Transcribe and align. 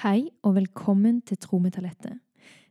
Hei 0.00 0.30
og 0.48 0.54
velkommen 0.56 1.18
til 1.28 1.36
Tro 1.36 1.58
med 1.60 1.74
talentet. 1.74 2.22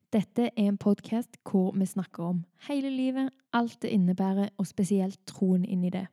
Dette 0.09 0.47
er 0.47 0.63
en 0.63 0.79
podkast 0.81 1.35
hvor 1.45 1.75
vi 1.77 1.85
snakker 1.85 2.23
om 2.25 2.39
hele 2.65 2.89
livet, 2.89 3.29
alt 3.53 3.75
det 3.83 3.91
innebærer, 3.93 4.49
og 4.57 4.65
spesielt 4.65 5.19
troen 5.29 5.61
inni 5.61 5.91
det. 5.93 6.07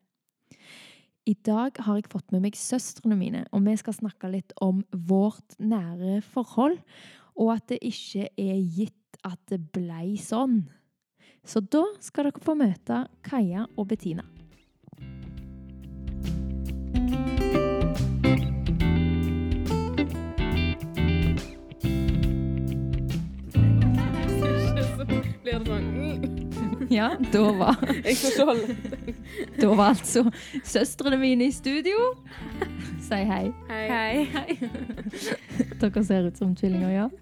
I 1.24 1.32
dag 1.40 1.80
har 1.86 1.96
jeg 1.96 2.10
fått 2.12 2.36
med 2.36 2.44
meg 2.44 2.60
søstrene 2.60 3.16
mine, 3.16 3.46
og 3.48 3.64
vi 3.64 3.78
skal 3.80 3.96
snakke 3.96 4.28
litt 4.28 4.52
om 4.60 4.84
vårt 4.92 5.56
nære 5.56 6.20
forhold, 6.20 6.76
og 7.32 7.54
at 7.54 7.64
det 7.72 7.80
ikke 7.80 8.28
er 8.36 8.60
gitt 8.76 9.20
at 9.24 9.40
det 9.48 9.62
blei 9.72 10.18
sånn. 10.20 10.66
Så 11.48 11.64
da 11.64 11.86
skal 12.04 12.28
dere 12.28 12.44
få 12.44 12.60
møte 12.60 13.06
Kaja 13.24 13.64
og 13.72 13.88
Bettina. 13.88 14.35
Blir 25.46 25.62
det 25.62 25.70
sånn 25.70 25.86
mm. 25.94 26.06
Ja, 26.96 27.08
da 27.32 27.52
var, 27.54 27.76
Jeg 28.06 28.16
holde 28.46 28.74
da 29.60 29.68
var 29.74 29.88
altså 29.94 30.30
søstrene 30.64 31.16
mine 31.18 31.44
i 31.48 31.52
studio. 31.54 31.96
Si 33.02 33.14
hei. 33.26 33.52
Hei. 33.68 34.24
Hei. 34.32 34.56
Dere 35.80 36.04
ser 36.06 36.26
ut 36.28 36.36
som 36.38 36.54
tvillinger, 36.56 36.90
ja? 36.94 37.08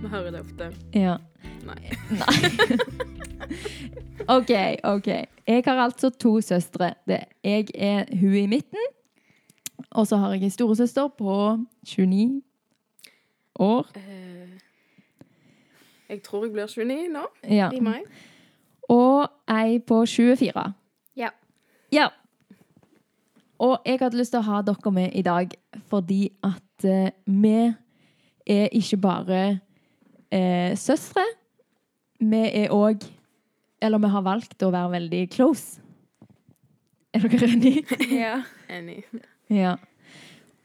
Vi 0.00 0.06
hører 0.12 0.30
det 0.32 0.40
ofte. 0.44 0.64
Ja. 0.96 1.16
Nei. 1.66 1.82
Nei. 2.14 2.36
OK, 4.36 4.52
OK. 4.86 5.08
Jeg 5.48 5.62
har 5.66 5.78
altså 5.86 6.08
to 6.10 6.40
søstre. 6.44 6.94
Det, 7.08 7.20
jeg 7.44 7.64
er 7.74 8.04
hun 8.16 8.34
i 8.38 8.46
midten. 8.50 8.84
Og 9.90 10.06
så 10.08 10.16
har 10.22 10.28
jeg 10.36 10.42
en 10.46 10.56
storesøster 10.56 11.06
på 11.18 11.32
29 11.84 12.42
år. 13.60 13.84
Eh, 13.96 14.45
jeg 16.08 16.22
tror 16.22 16.44
jeg 16.46 16.52
blir 16.52 16.66
29 16.66 17.08
nå, 17.12 17.24
Ja. 17.50 17.70
i 17.74 17.80
mai. 17.80 18.02
Og 18.88 19.28
ei 19.50 19.78
på 19.78 20.04
24. 20.06 20.72
Ja. 21.16 21.28
Ja. 21.92 22.08
Og 23.58 23.78
jeg 23.86 23.98
hadde 24.00 24.18
lyst 24.18 24.30
til 24.34 24.40
å 24.42 24.46
ha 24.46 24.60
dere 24.62 24.92
med 24.92 25.14
i 25.16 25.22
dag 25.22 25.54
fordi 25.88 26.30
at 26.44 26.84
eh, 26.84 27.10
vi 27.26 27.54
er 28.46 28.68
ikke 28.76 28.98
bare 29.00 29.40
eh, 30.30 30.76
søstre. 30.76 31.24
Vi 32.20 32.42
er 32.64 32.68
òg 32.72 33.02
Eller 33.82 33.98
vi 34.00 34.08
har 34.08 34.22
valgt 34.24 34.62
å 34.64 34.70
være 34.72 34.90
veldig 34.94 35.24
close. 35.30 35.80
Er 37.14 37.20
dere 37.20 37.48
enige? 37.52 37.98
Ja. 38.22 38.38
Enig. 38.72 39.02
ja. 39.50 39.74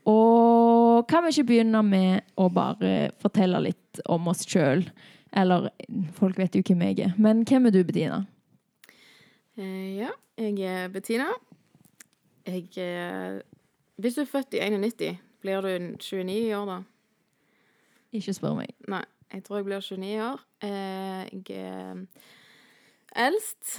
Og 0.07 1.05
kan 1.07 1.23
vi 1.23 1.29
ikke 1.35 1.47
begynne 1.51 1.81
med 1.85 2.21
å 2.39 2.47
bare 2.49 3.11
fortelle 3.21 3.59
litt 3.67 3.99
om 4.09 4.27
oss 4.31 4.45
sjøl? 4.47 4.85
Eller 5.33 5.69
folk 6.17 6.37
vet 6.37 6.55
jo 6.55 6.63
hvem 6.67 6.81
jeg 6.89 6.99
er. 6.99 7.13
Men 7.17 7.45
hvem 7.47 7.65
er 7.65 7.75
du, 7.75 7.83
Bettina? 7.87 8.23
Eh, 9.57 9.95
ja, 9.97 10.09
jeg 10.37 10.59
er 10.59 10.87
Bettina. 10.91 11.29
Jeg 12.47 12.77
er 12.77 13.41
Hvis 13.95 14.15
du 14.15 14.21
er 14.21 14.25
født 14.25 14.53
i 14.53 14.59
91, 14.59 15.19
blir 15.41 15.61
du 15.61 15.67
29 15.77 16.31
i 16.31 16.53
år, 16.53 16.65
da? 16.65 16.81
Ikke 18.11 18.33
spør 18.33 18.55
meg. 18.57 18.71
Nei, 18.89 19.03
jeg 19.33 19.43
tror 19.43 19.59
jeg 19.59 19.65
blir 19.65 19.79
29 19.79 20.23
år. 20.25 20.41
Eh, 20.61 21.29
jeg 21.31 21.59
er 21.61 22.01
eldst 23.15 23.77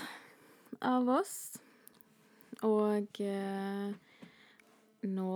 av 0.80 1.08
oss. 1.08 1.34
Og 2.62 3.20
eh, 3.20 3.90
nå 5.02 5.28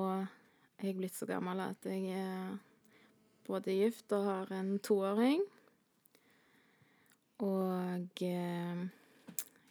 er 0.78 0.86
jeg 0.86 0.96
blitt 0.96 1.16
så 1.16 1.26
gammel 1.26 1.60
at 1.64 1.88
jeg 1.88 2.14
er 2.14 2.54
både 3.46 3.74
gift 3.74 4.12
og 4.14 4.24
har 4.30 4.52
en 4.54 4.76
toåring. 4.78 5.42
Og 7.44 8.22
eh, 8.24 8.84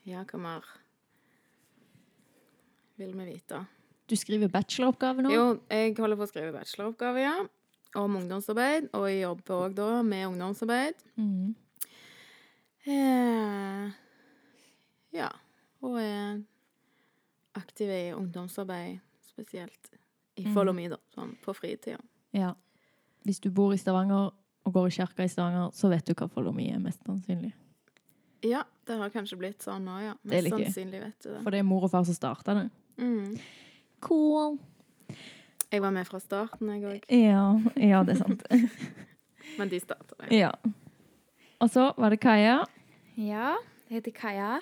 ja, 0.06 0.22
hva 0.30 0.42
mer 0.42 0.68
vil 3.00 3.16
vi 3.18 3.28
vite? 3.32 3.64
Du 4.06 4.14
skriver 4.20 4.52
bacheloroppgave 4.54 5.26
nå? 5.26 5.32
Jo, 5.34 5.46
jeg 5.72 5.96
holder 5.98 6.20
på 6.20 6.28
å 6.28 6.30
skrive 6.30 6.54
bacheloroppgave, 6.54 7.24
ja. 7.26 7.36
Om 7.98 8.20
ungdomsarbeid, 8.20 8.92
og 8.94 9.08
jeg 9.10 9.24
jobber 9.24 9.56
òg 9.56 9.78
da 9.78 9.90
med 10.06 10.28
ungdomsarbeid. 10.28 11.00
Mm. 11.18 11.56
Eh, 12.86 13.96
ja. 15.16 15.32
Og 15.82 15.98
er 16.02 16.44
aktiv 17.58 17.90
i 17.90 18.04
ungdomsarbeid, 18.14 19.02
spesielt 19.26 19.92
i 20.38 20.46
Follomy, 20.54 20.90
da, 20.92 21.00
sånn 21.16 21.34
på 21.42 21.56
fritida. 21.56 21.98
Ja. 22.36 22.54
Hvis 23.26 23.42
du 23.42 23.50
bor 23.50 23.74
i 23.74 23.80
Stavanger 23.82 24.36
og 24.66 24.74
går 24.76 24.92
i 24.92 24.96
kirka 25.00 25.26
i 25.26 25.32
Stavanger, 25.32 25.72
så 25.74 25.90
vet 25.90 26.06
du 26.06 26.14
hva 26.14 26.28
Follomy 26.30 26.68
er, 26.74 26.82
mest 26.84 27.02
sannsynlig. 27.08 27.56
Ja, 28.46 28.64
det 28.86 28.98
har 29.00 29.12
kanskje 29.14 29.38
blitt 29.42 29.66
sånn 29.66 29.86
nå, 29.88 29.98
ja. 30.04 30.14
Mest 30.30 30.52
sannsynlig 30.54 31.02
vet 31.02 31.18
du 31.24 31.30
det. 31.32 31.42
For 31.42 31.56
det 31.56 31.62
er 31.64 31.68
mor 31.68 31.88
og 31.88 31.94
far 31.94 32.06
som 32.08 32.18
starta 32.18 32.56
det. 32.58 32.66
Mm. 33.02 33.36
Cool. 34.06 34.60
Jeg 35.72 35.82
var 35.82 35.94
med 35.96 36.06
fra 36.08 36.22
starten, 36.22 36.70
jeg 36.76 36.86
òg. 36.88 37.08
Ja, 37.10 37.46
ja 37.82 38.04
det 38.06 38.16
er 38.16 38.22
sant. 38.22 38.46
Men 39.60 39.72
de 39.72 39.80
starta 39.82 40.18
det. 40.22 40.30
ja. 40.36 40.52
Og 41.64 41.72
så 41.72 41.88
var 41.98 42.12
det 42.12 42.20
Kaja. 42.20 42.60
Ja, 43.16 43.56
jeg 43.88 44.02
heter 44.02 44.12
Kaja. 44.12 44.60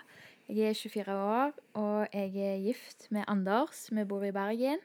Jeg 0.47 0.69
er 0.69 0.73
24 0.77 1.13
år, 1.13 1.53
og 1.73 2.07
jeg 2.13 2.35
er 2.38 2.57
gift 2.61 3.07
med 3.11 3.23
Anders. 3.27 3.88
Vi 3.91 4.03
bor 4.05 4.23
i 4.23 4.31
Bergen. 4.31 4.79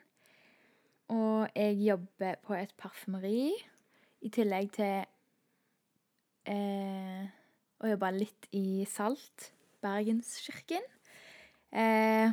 Og 1.09 1.48
jeg 1.54 1.76
jobber 1.84 2.34
på 2.47 2.54
et 2.54 2.72
parfymeri, 2.78 3.53
i 4.22 4.28
tillegg 4.34 4.72
til 4.75 5.04
eh, 6.48 7.28
å 7.78 7.93
jobba 7.93 8.11
litt 8.15 8.49
i 8.56 8.84
Salt, 8.91 9.50
Bergenskirken. 9.84 10.84
Eh, 11.71 12.33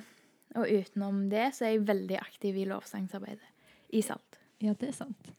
og 0.56 0.72
utenom 0.72 1.26
det 1.30 1.50
så 1.58 1.68
er 1.68 1.76
jeg 1.76 1.88
veldig 1.90 2.18
aktiv 2.22 2.58
i 2.58 2.68
lovsangsarbeidet 2.70 3.96
i 3.96 4.02
Salt. 4.06 4.40
Ja, 4.64 4.74
det 4.80 4.90
er 4.94 4.98
sant. 4.98 5.32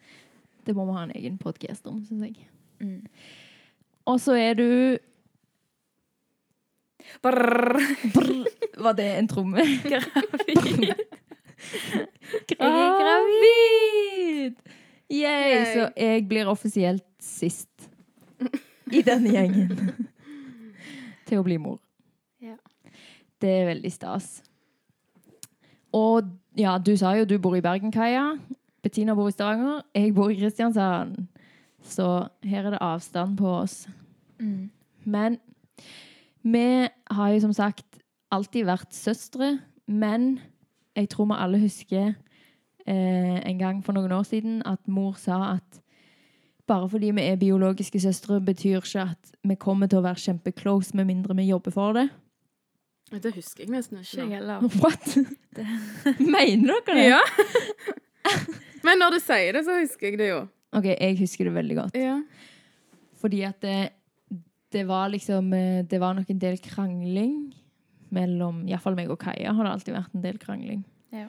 Det 0.67 0.75
må 0.77 0.85
vi 0.89 0.97
ha 0.97 1.07
en 1.07 1.17
egen 1.17 1.39
podkast 1.41 1.87
om, 1.89 2.03
syns 2.07 2.29
jeg. 2.29 2.49
Mm. 2.83 3.07
Og 4.07 4.21
så 4.23 4.37
er 4.39 4.59
du 4.59 4.69
Brrr. 7.23 7.79
Brrr. 8.15 8.47
Var 8.83 8.97
det 8.99 9.07
en 9.17 9.29
tromme? 9.31 9.63
Gravid! 9.87 10.91
gravid! 12.51 13.37
Yay, 15.07 15.53
Yay. 15.55 15.65
så 15.71 15.87
jeg 15.95 16.27
blir 16.29 16.51
offisielt 16.51 17.07
sist 17.23 17.76
i 18.93 19.03
denne 19.07 19.33
gjengen 19.35 19.73
til 21.27 21.41
å 21.41 21.47
bli 21.47 21.59
mor. 21.61 21.81
Ja. 22.43 22.57
Det 23.43 23.51
er 23.51 23.71
veldig 23.71 23.93
stas. 23.93 24.41
Og 25.97 26.29
ja, 26.59 26.77
du 26.79 26.95
sa 26.97 27.15
jo 27.17 27.27
du 27.29 27.39
bor 27.43 27.57
i 27.57 27.65
Bergen, 27.65 27.93
Kaja. 27.93 28.37
Bettina 28.83 29.15
bor 29.15 29.29
i 29.29 29.35
Stavanger. 29.35 29.83
Jeg 29.95 30.15
bor 30.15 30.31
i 30.31 30.39
Kristiansand. 30.39 31.27
Så 31.83 32.29
her 32.43 32.67
er 32.67 32.77
det 32.77 32.83
avstand 32.85 33.37
på 33.39 33.49
oss. 33.51 33.89
Mm. 34.39 34.71
Men 35.05 35.39
vi 36.43 36.89
har 37.11 37.33
jo 37.33 37.41
som 37.41 37.53
sagt 37.53 37.99
alltid 38.31 38.67
vært 38.69 38.95
søstre. 38.95 39.59
Men 39.87 40.39
jeg 40.97 41.11
tror 41.13 41.31
vi 41.31 41.39
alle 41.39 41.61
husker 41.63 42.15
eh, 42.87 43.39
en 43.43 43.59
gang 43.59 43.83
for 43.85 43.97
noen 43.97 44.13
år 44.13 44.23
siden 44.27 44.63
at 44.67 44.81
mor 44.89 45.19
sa 45.21 45.57
at 45.57 45.83
bare 46.67 46.89
fordi 46.91 47.11
vi 47.15 47.23
er 47.23 47.37
biologiske 47.41 48.01
søstre, 48.03 48.41
betyr 48.43 48.81
ikke 48.83 49.05
at 49.13 49.33
vi 49.47 49.55
kommer 49.61 49.87
til 49.91 50.01
å 50.01 50.07
være 50.07 50.23
kjempeclose 50.25 50.97
med 50.99 51.07
mindre 51.11 51.37
vi 51.39 51.49
jobber 51.51 51.75
for 51.75 51.97
det. 51.97 52.09
Det 53.23 53.31
husker 53.37 53.63
jeg 53.63 53.71
nesten 53.71 54.01
Ikke 54.01 54.09
ikke. 54.17 54.23
jeg 54.25 54.33
heller. 54.41 54.65
What? 54.83 55.07
Mener 56.37 56.81
dere 56.89 56.97
det? 56.99 57.05
Ja. 57.13 57.21
Men 58.87 58.99
når 59.03 59.15
du 59.17 59.21
sier 59.23 59.55
det, 59.55 59.63
så 59.67 59.79
husker 59.79 60.11
jeg 60.11 60.19
det 60.19 60.31
jo. 60.33 60.41
OK, 60.77 60.89
jeg 60.91 61.19
husker 61.21 61.47
det 61.49 61.55
veldig 61.55 61.77
godt. 61.79 61.95
Ja. 61.99 62.17
Fordi 63.23 63.45
at 63.47 63.63
det, 63.63 63.77
det 64.75 64.83
var 64.89 65.09
liksom 65.09 65.53
eh, 65.57 65.85
Det 65.89 66.01
var 66.03 66.15
nok 66.19 66.29
en 66.31 66.43
del 66.43 66.59
krangling 66.63 67.37
mellom 68.15 68.65
Iallfall 68.69 68.95
meg 68.99 69.11
og 69.11 69.19
Kaja 69.23 69.55
har 69.55 69.67
det 69.67 69.73
alltid 69.73 69.95
vært 69.97 70.15
en 70.15 70.23
del 70.27 70.37
krangling. 70.43 70.83
Ja. 71.15 71.27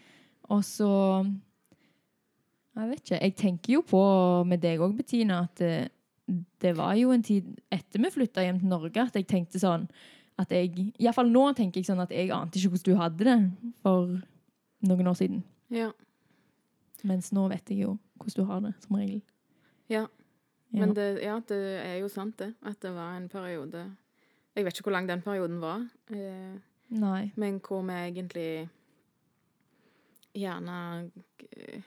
Og 0.53 0.61
så 0.65 0.89
Jeg 2.77 2.89
vet 2.91 3.01
ikke. 3.01 3.19
Jeg 3.23 3.35
tenker 3.39 3.73
jo 3.73 3.81
på 3.87 4.01
med 4.45 4.61
deg 4.61 4.81
òg, 4.85 4.93
Bettina, 4.97 5.39
at 5.47 5.61
det, 5.61 5.89
det 6.61 6.75
var 6.77 6.93
jo 6.99 7.13
en 7.15 7.23
tid 7.25 7.47
etter 7.73 8.03
vi 8.03 8.11
flytta 8.13 8.43
hjem 8.45 8.59
til 8.61 8.69
Norge, 8.69 9.07
at 9.07 9.15
jeg 9.17 9.25
tenkte 9.29 9.61
sånn 9.61 9.87
at 10.37 10.51
jeg 10.53 10.91
Iallfall 11.01 11.31
nå 11.33 11.47
tenker 11.57 11.81
jeg 11.81 11.87
sånn 11.89 12.03
at 12.03 12.11
jeg 12.13 12.29
ante 12.35 12.59
ikke 12.59 12.75
hvordan 12.75 12.85
du 12.93 12.99
hadde 13.01 13.25
det 13.25 13.37
for 13.81 14.11
noen 14.89 15.09
år 15.13 15.17
siden. 15.17 15.41
ja. 15.73 15.91
Mens 17.05 17.29
nå 17.31 17.43
vet 17.51 17.69
jeg 17.69 17.83
jo 17.83 17.91
hvordan 18.17 18.33
du 18.35 18.47
har 18.49 18.61
det, 18.65 18.71
som 18.81 18.95
regel. 18.97 19.19
Ja. 19.87 20.07
Ja. 20.73 20.79
Men 20.81 20.95
det, 20.97 21.05
ja, 21.23 21.35
det 21.47 21.59
er 21.79 21.99
jo 22.01 22.07
sant, 22.11 22.39
det. 22.41 22.55
At 22.65 22.81
det 22.81 22.89
var 22.95 23.13
en 23.15 23.29
periode 23.29 23.83
Jeg 24.57 24.65
vet 24.65 24.73
ikke 24.73 24.89
hvor 24.89 24.95
lang 24.97 25.07
den 25.07 25.21
perioden 25.21 25.61
var. 25.61 25.85
Eh, 26.09 26.57
Nei. 26.89 27.31
Men 27.37 27.59
hvor 27.61 27.83
vi 27.85 27.93
egentlig 27.93 28.49
gjerne 30.33 31.11
eh, 31.53 31.85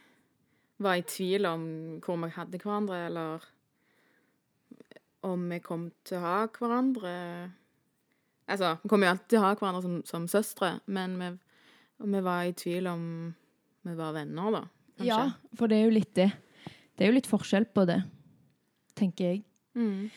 var 0.81 0.99
i 0.99 1.06
tvil 1.06 1.47
om 1.49 1.65
hvor 2.05 2.19
vi 2.23 2.31
hadde 2.35 2.61
hverandre, 2.61 3.06
eller 3.09 3.47
om 5.29 5.49
vi 5.53 5.61
kom 5.65 5.91
til 6.09 6.21
å 6.21 6.25
ha 6.25 6.37
hverandre 6.56 7.15
Altså, 8.50 8.73
vi 8.82 8.88
kommer 8.91 9.06
jo 9.06 9.11
alltid 9.12 9.29
til 9.31 9.38
å 9.38 9.44
ha 9.44 9.50
hverandre 9.55 9.81
som, 9.85 9.99
som 10.03 10.25
søstre, 10.27 10.73
men 10.91 11.12
vi, 11.21 11.27
vi 12.17 12.23
var 12.27 12.49
i 12.49 12.55
tvil 12.59 12.88
om 12.91 13.05
vi 13.87 13.93
var 13.94 14.17
venner, 14.17 14.56
da. 14.56 14.62
Kanskje. 14.99 15.06
Ja, 15.06 15.55
for 15.55 15.71
det 15.71 15.77
er 15.79 15.85
jo 15.85 15.93
litt 15.94 16.11
det. 16.19 16.27
Det 16.99 17.06
er 17.06 17.12
jo 17.12 17.17
litt 17.21 17.31
forskjell 17.31 17.69
på 17.71 17.85
det, 17.87 18.00
tenker 18.99 19.29
jeg. 19.29 19.44
Mm. 19.79 20.11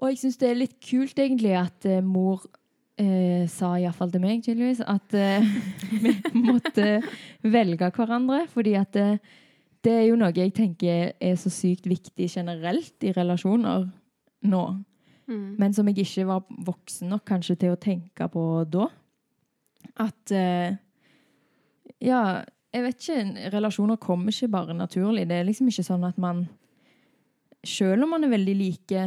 Og 0.00 0.08
jeg 0.08 0.22
syns 0.22 0.40
det 0.40 0.48
er 0.48 0.58
litt 0.62 0.78
kult, 0.80 1.20
egentlig, 1.20 1.52
at 1.60 1.84
uh, 1.84 2.00
mor 2.00 2.46
eh, 3.00 3.44
sa 3.50 3.74
iallfall 3.78 4.12
til 4.14 4.24
meg, 4.24 4.42
tydeligvis, 4.44 4.80
at 4.88 5.14
eh, 5.16 5.52
vi 6.04 6.14
måtte 6.40 6.88
velge 7.44 7.90
hverandre. 7.96 8.46
Fordi 8.52 8.74
at 8.80 8.96
det, 8.96 9.08
det 9.84 9.92
er 9.92 10.06
jo 10.10 10.18
noe 10.20 10.34
jeg 10.36 10.52
tenker 10.56 11.12
er 11.16 11.36
så 11.40 11.50
sykt 11.52 11.88
viktig 11.88 12.28
generelt 12.28 13.06
i 13.06 13.12
relasjoner 13.16 13.88
nå. 14.50 14.62
Mm. 15.30 15.56
Men 15.60 15.74
som 15.76 15.88
jeg 15.88 16.04
ikke 16.04 16.26
var 16.28 16.46
voksen 16.66 17.12
nok 17.12 17.24
kanskje 17.28 17.56
til 17.62 17.74
å 17.74 17.80
tenke 17.80 18.26
på 18.32 18.44
da. 18.68 18.88
At 20.00 20.34
eh, 20.34 20.76
Ja, 22.00 22.42
jeg 22.72 22.84
vet 22.86 23.02
ikke. 23.02 23.50
Relasjoner 23.54 24.00
kommer 24.00 24.32
ikke 24.32 24.50
bare 24.52 24.76
naturlig. 24.76 25.26
Det 25.28 25.38
er 25.38 25.46
liksom 25.48 25.68
ikke 25.70 25.86
sånn 25.86 26.06
at 26.06 26.18
man 26.20 26.46
Selv 27.66 28.06
om 28.06 28.14
man 28.14 28.24
er 28.24 28.32
veldig 28.32 28.54
like, 28.56 29.00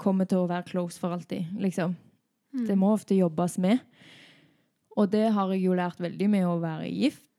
kommer 0.00 0.24
til 0.24 0.40
å 0.40 0.48
være 0.48 0.64
close 0.70 0.96
for 0.96 1.12
alltid. 1.12 1.50
Liksom. 1.60 1.92
Mm. 2.56 2.62
Det 2.68 2.76
må 2.80 2.94
ofte 2.94 3.18
jobbes 3.18 3.58
med. 3.60 3.82
Og 4.96 5.10
det 5.12 5.26
har 5.36 5.52
jeg 5.52 5.66
jo 5.66 5.76
lært 5.76 6.00
veldig 6.00 6.28
med 6.32 6.46
å 6.48 6.56
være 6.62 6.88
gift. 6.88 7.35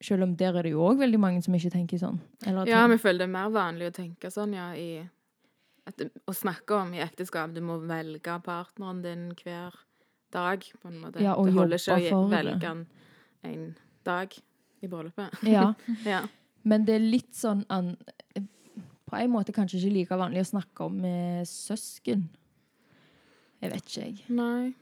Selv 0.00 0.22
om 0.28 0.34
der 0.38 0.54
er 0.54 0.62
det 0.68 0.72
jo 0.72 0.84
òg 0.86 1.00
veldig 1.02 1.18
mange 1.18 1.42
som 1.42 1.54
ikke 1.58 1.72
tenker 1.74 1.98
sånn. 1.98 2.20
Eller 2.46 2.68
Ja, 2.70 2.84
vi 2.86 3.00
føler 3.02 3.24
det 3.24 3.28
er 3.28 3.34
mer 3.34 3.50
vanlig 3.54 3.88
å 3.90 3.94
tenke 3.96 4.30
sånn, 4.30 4.54
ja, 4.54 4.70
i 4.78 5.02
det, 5.96 6.10
Å 6.28 6.34
snakke 6.36 6.76
om 6.76 6.92
i 6.94 7.00
ekteskap 7.00 7.54
Du 7.56 7.62
må 7.64 7.78
velge 7.80 8.34
partneren 8.44 9.00
din 9.02 9.28
hver 9.40 9.74
dag, 10.34 10.62
på 10.82 10.90
en 10.90 10.98
måte. 11.00 11.22
Ja, 11.24 11.34
det 11.34 11.54
holder 11.56 11.80
ikke 11.80 12.16
å 12.16 12.26
velge 12.28 12.70
en, 12.70 12.84
en 13.48 13.62
dag 14.04 14.34
i 14.84 14.90
bryllupet. 14.90 15.42
ja. 15.56 15.72
Ja. 16.06 16.26
Men 16.68 16.84
det 16.84 16.98
er 16.98 17.06
litt 17.06 17.32
sånn 17.38 17.62
an, 17.72 17.94
På 19.08 19.16
en 19.16 19.32
måte 19.32 19.54
kanskje 19.56 19.80
ikke 19.80 19.94
like 19.94 20.18
vanlig 20.20 20.44
å 20.44 20.50
snakke 20.50 20.86
om 20.86 20.98
med 21.00 21.48
søsken. 21.48 22.26
Jeg 23.58 23.72
vet 23.72 23.88
ikke, 23.88 24.02
jeg. 24.04 24.18
Nei. 24.30 24.74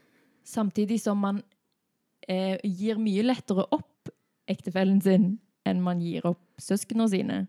Samtidig 0.45 0.99
som 1.01 1.17
man 1.23 1.39
eh, 2.27 2.59
gir 2.63 2.99
mye 3.01 3.23
lettere 3.25 3.65
opp 3.73 3.96
ektefellen 4.47 5.01
sin 5.01 5.37
enn 5.67 5.81
man 5.83 5.99
gir 6.01 6.25
opp 6.25 6.39
søsknene 6.61 7.09
sine. 7.11 7.39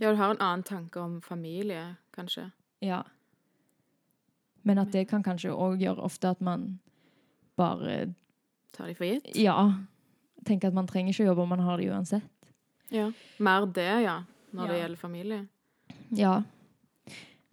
Ja, 0.00 0.10
du 0.10 0.16
har 0.18 0.32
en 0.34 0.40
annen 0.42 0.62
tanke 0.66 1.00
om 1.02 1.20
familie, 1.22 1.96
kanskje. 2.16 2.48
Ja. 2.82 3.02
Men 4.66 4.78
at 4.82 4.90
det 4.92 5.06
kan 5.10 5.22
kanskje 5.24 5.52
òg 5.54 5.80
gjøre 5.82 6.02
ofte 6.04 6.30
at 6.34 6.40
man 6.44 6.78
bare 7.58 8.14
Tar 8.72 8.86
de 8.86 8.94
for 8.94 9.04
gitt? 9.08 9.26
Ja. 9.34 9.56
Tenker 10.46 10.70
at 10.70 10.76
man 10.76 10.86
trenger 10.86 11.10
ikke 11.12 11.24
å 11.24 11.30
jobbe 11.32 11.42
om 11.42 11.50
man 11.50 11.62
har 11.66 11.80
det 11.80 11.88
uansett. 11.90 12.28
Ja. 12.94 13.08
Mer 13.42 13.66
det, 13.66 13.88
ja, 14.04 14.20
når 14.54 14.70
det 14.70 14.76
gjelder 14.80 15.00
familie. 15.00 15.40
Ja. 16.14 16.36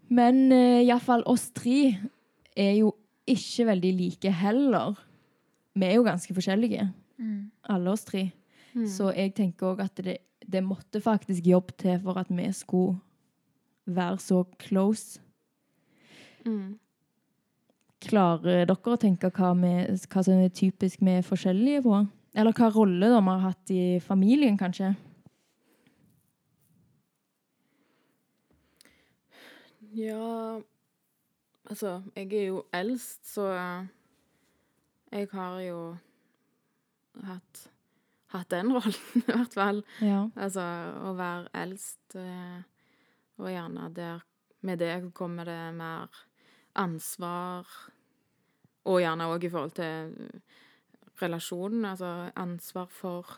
Men 0.10 0.52
uh, 0.54 0.84
iallfall 0.86 1.26
oss 1.28 1.50
tre 1.58 1.98
er 2.58 2.76
jo 2.78 2.94
ikke 3.28 3.66
veldig 3.72 3.92
like 3.98 4.32
heller. 4.32 4.96
Vi 5.78 5.86
er 5.90 5.98
jo 6.00 6.06
ganske 6.08 6.34
forskjellige, 6.38 6.88
Mm. 7.18 7.50
alle 7.74 7.90
oss 7.90 8.04
tre. 8.06 8.28
Mm. 8.78 8.88
Så 8.90 9.12
jeg 9.16 9.34
tenker 9.38 9.72
òg 9.72 9.82
at 9.82 10.02
det, 10.06 10.20
det 10.46 10.64
måtte 10.64 11.02
faktisk 11.02 11.46
jobb 11.50 11.74
til 11.82 11.98
for 12.04 12.20
at 12.22 12.30
vi 12.30 12.50
skulle 12.54 13.00
være 13.86 14.20
så 14.22 14.44
close. 14.62 15.22
Mm. 16.46 16.78
Klarer 18.04 18.68
dere 18.70 18.94
å 18.94 19.02
tenke 19.02 19.32
hva, 19.34 19.52
vi, 19.58 19.74
hva 20.06 20.24
som 20.24 20.38
er 20.38 20.54
typisk 20.54 21.02
vi 21.02 21.18
er 21.18 21.26
forskjellige 21.26 21.82
på? 21.88 22.06
Eller 22.38 22.54
hva 22.54 22.70
rolle 22.70 23.10
de 23.10 23.18
vi 23.18 23.34
har 23.34 23.46
hatt 23.48 23.74
i 23.74 23.84
familien, 24.04 24.58
kanskje? 24.60 24.94
Ja 29.98 30.60
Altså, 31.68 32.02
jeg 32.16 32.34
er 32.34 32.46
jo 32.46 32.62
eldst, 32.72 33.28
så 33.34 33.50
jeg 35.12 35.28
har 35.32 35.60
jo 35.60 35.98
hatt, 37.28 37.64
hatt 38.34 38.50
den 38.52 38.72
rollen, 38.76 38.98
i 39.22 39.26
hvert 39.32 39.54
fall. 39.56 39.84
Ja. 40.04 40.24
Altså, 40.36 40.64
å 41.08 41.14
være 41.18 41.48
eldst, 41.64 42.16
eh, 42.20 42.62
og 43.38 43.52
gjerne 43.54 43.92
der 43.94 44.24
Med 44.66 44.80
det 44.82 45.14
kommer 45.14 45.46
det 45.46 45.74
mer 45.78 46.10
ansvar, 46.76 47.68
og 48.90 48.98
gjerne 49.04 49.28
òg 49.30 49.44
i 49.46 49.50
forhold 49.54 49.76
til 49.78 50.32
relasjonen. 51.22 51.86
Altså 51.86 52.10
ansvar 52.36 52.88
for 52.90 53.38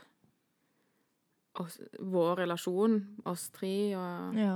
oss, 1.59 1.75
vår 1.99 2.39
relasjon, 2.45 2.95
oss 3.27 3.49
tre, 3.51 3.73
og 3.99 4.39
ja. 4.39 4.55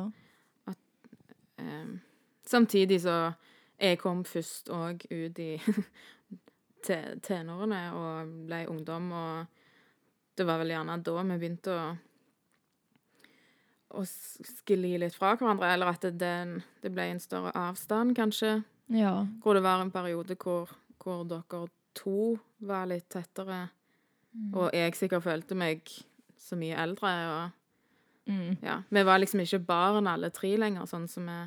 eh, 1.57 1.93
Samtidig 2.45 3.01
så 3.01 3.33
Jeg 3.79 3.97
kom 3.99 4.23
først 4.23 4.69
òg 4.71 5.03
ut 5.11 5.39
i 5.39 5.57
te- 6.85 7.17
tenårene 7.25 7.79
og 7.97 8.33
ble 8.47 8.63
ungdom, 8.71 9.11
og 9.11 9.62
det 10.37 10.45
var 10.47 10.59
vel 10.61 10.73
gjerne 10.73 10.97
da 11.05 11.21
vi 11.23 11.37
begynte 11.37 11.77
å 11.77 11.85
å 13.93 14.01
skli 14.09 14.95
litt 14.97 15.13
fra 15.13 15.35
hverandre, 15.37 15.67
eller 15.69 15.91
at 15.93 16.01
det, 16.01 16.15
det, 16.17 16.61
det 16.81 16.89
ble 16.93 17.03
en 17.11 17.19
større 17.21 17.51
avstand, 17.53 18.15
kanskje. 18.17 18.63
ja. 18.89 19.27
Hvor 19.43 19.53
det 19.53 19.61
var 19.61 19.83
en 19.83 19.91
periode 19.93 20.33
hvor, 20.41 20.71
hvor 20.97 21.21
dere 21.29 21.67
to 21.93 22.39
var 22.65 22.87
litt 22.89 23.05
tettere, 23.13 23.67
og 24.57 24.71
jeg 24.73 24.95
sikkert 24.97 25.27
følte 25.27 25.53
meg 25.53 25.85
så 26.41 26.57
mye 26.57 26.79
eldre. 26.81 27.11
og 27.35 27.59
Mm. 28.25 28.57
ja, 28.63 28.81
Vi 28.89 29.03
var 29.03 29.19
liksom 29.19 29.41
ikke 29.43 29.59
barn 29.67 30.07
alle 30.07 30.29
tre 30.31 30.55
lenger, 30.57 30.85
sånn 30.87 31.09
som 31.11 31.25
vi 31.27 31.39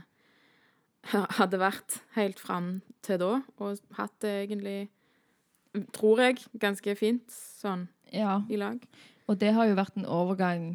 hadde 1.38 1.58
vært 1.58 2.02
helt 2.14 2.38
fram 2.38 2.82
til 3.02 3.18
da. 3.18 3.30
Og 3.58 3.78
hatt 3.96 4.12
det 4.20 4.34
egentlig, 4.44 4.90
tror 5.96 6.20
jeg, 6.20 6.42
ganske 6.60 6.94
fint 6.94 7.32
sånn 7.32 7.88
ja. 8.12 8.40
i 8.50 8.58
lag. 8.60 8.78
Og 9.26 9.40
det 9.40 9.52
har 9.56 9.66
jo 9.66 9.76
vært 9.78 9.96
en 9.98 10.06
overgang 10.06 10.66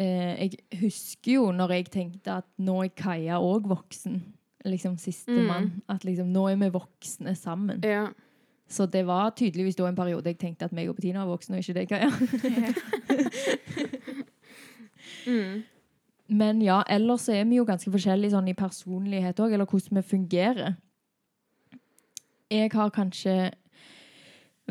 eh, 0.00 0.46
Jeg 0.46 0.80
husker 0.80 1.32
jo 1.34 1.50
når 1.52 1.76
jeg 1.76 1.90
tenkte 1.92 2.38
at 2.40 2.48
nå 2.58 2.78
er 2.86 2.94
Kaja 2.96 3.40
òg 3.44 3.68
voksen. 3.70 4.20
Liksom 4.64 4.96
sistemann. 5.00 5.70
Mm. 5.70 5.84
At 5.88 6.04
liksom 6.04 6.32
nå 6.32 6.48
er 6.50 6.58
vi 6.60 6.72
voksne 6.72 7.34
sammen. 7.36 7.80
Ja. 7.84 8.08
Så 8.70 8.86
det 8.86 9.02
var 9.08 9.32
tydeligvis 9.34 9.76
da 9.76 9.88
en 9.88 9.98
periode 9.98 10.30
jeg 10.30 10.38
tenkte 10.38 10.68
at 10.68 10.74
meg 10.76 10.88
og 10.88 10.96
Bettina 10.96 11.24
var 11.24 11.34
voksne, 11.34 11.58
og 11.58 11.64
ikke 11.64 11.78
deg, 11.80 11.88
Kaja. 11.90 12.10
Mm. 15.26 15.62
Men 16.30 16.62
ja, 16.62 16.82
ellers 16.88 17.28
er 17.28 17.44
vi 17.44 17.58
jo 17.58 17.66
ganske 17.66 17.90
forskjellige 17.90 18.34
sånn 18.34 18.50
i 18.52 18.56
personlighet 18.56 19.40
òg, 19.42 19.54
eller 19.54 19.68
hvordan 19.68 19.98
vi 19.98 20.06
fungerer. 20.06 20.76
Jeg 22.50 22.70
har 22.74 22.92
kanskje 22.94 23.34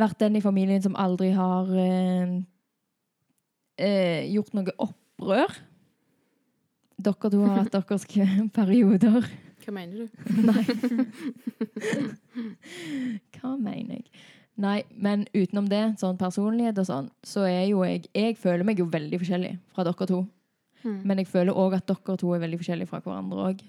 vært 0.01 0.19
den 0.21 0.37
i 0.39 0.43
familien 0.43 0.81
som 0.83 0.97
aldri 0.99 1.31
har 1.35 1.69
eh, 1.75 2.37
eh, 3.79 4.23
gjort 4.33 4.55
noe 4.57 4.75
opprør. 4.85 5.53
Dere 6.99 7.31
to 7.31 7.43
har 7.45 7.61
hatt 7.61 7.77
deres 7.77 8.07
perioder. 8.59 9.29
Hva 9.63 9.75
mener 9.75 10.03
du? 10.03 10.07
Nei. 10.47 10.63
Hva 13.37 13.55
mener 13.55 13.99
jeg? 13.99 14.27
Nei, 14.59 14.81
men 14.91 15.23
utenom 15.31 15.69
det, 15.71 15.83
sånn 16.01 16.17
personlighet 16.19 16.79
og 16.81 16.87
sånn, 16.89 17.05
så 17.23 17.45
er 17.47 17.69
jo 17.69 17.85
jeg 17.87 18.09
Jeg 18.11 18.35
føler 18.35 18.65
meg 18.67 18.81
jo 18.81 18.89
veldig 18.91 19.21
forskjellig 19.21 19.53
fra 19.71 19.85
dere 19.87 20.07
to. 20.09 20.23
Mm. 20.83 21.01
Men 21.07 21.21
jeg 21.21 21.29
føler 21.31 21.55
òg 21.55 21.77
at 21.77 21.87
dere 21.87 22.17
to 22.19 22.33
er 22.35 22.41
veldig 22.43 22.59
forskjellige 22.59 22.91
fra 22.91 22.99
hverandre 23.03 23.45
òg. 23.51 23.61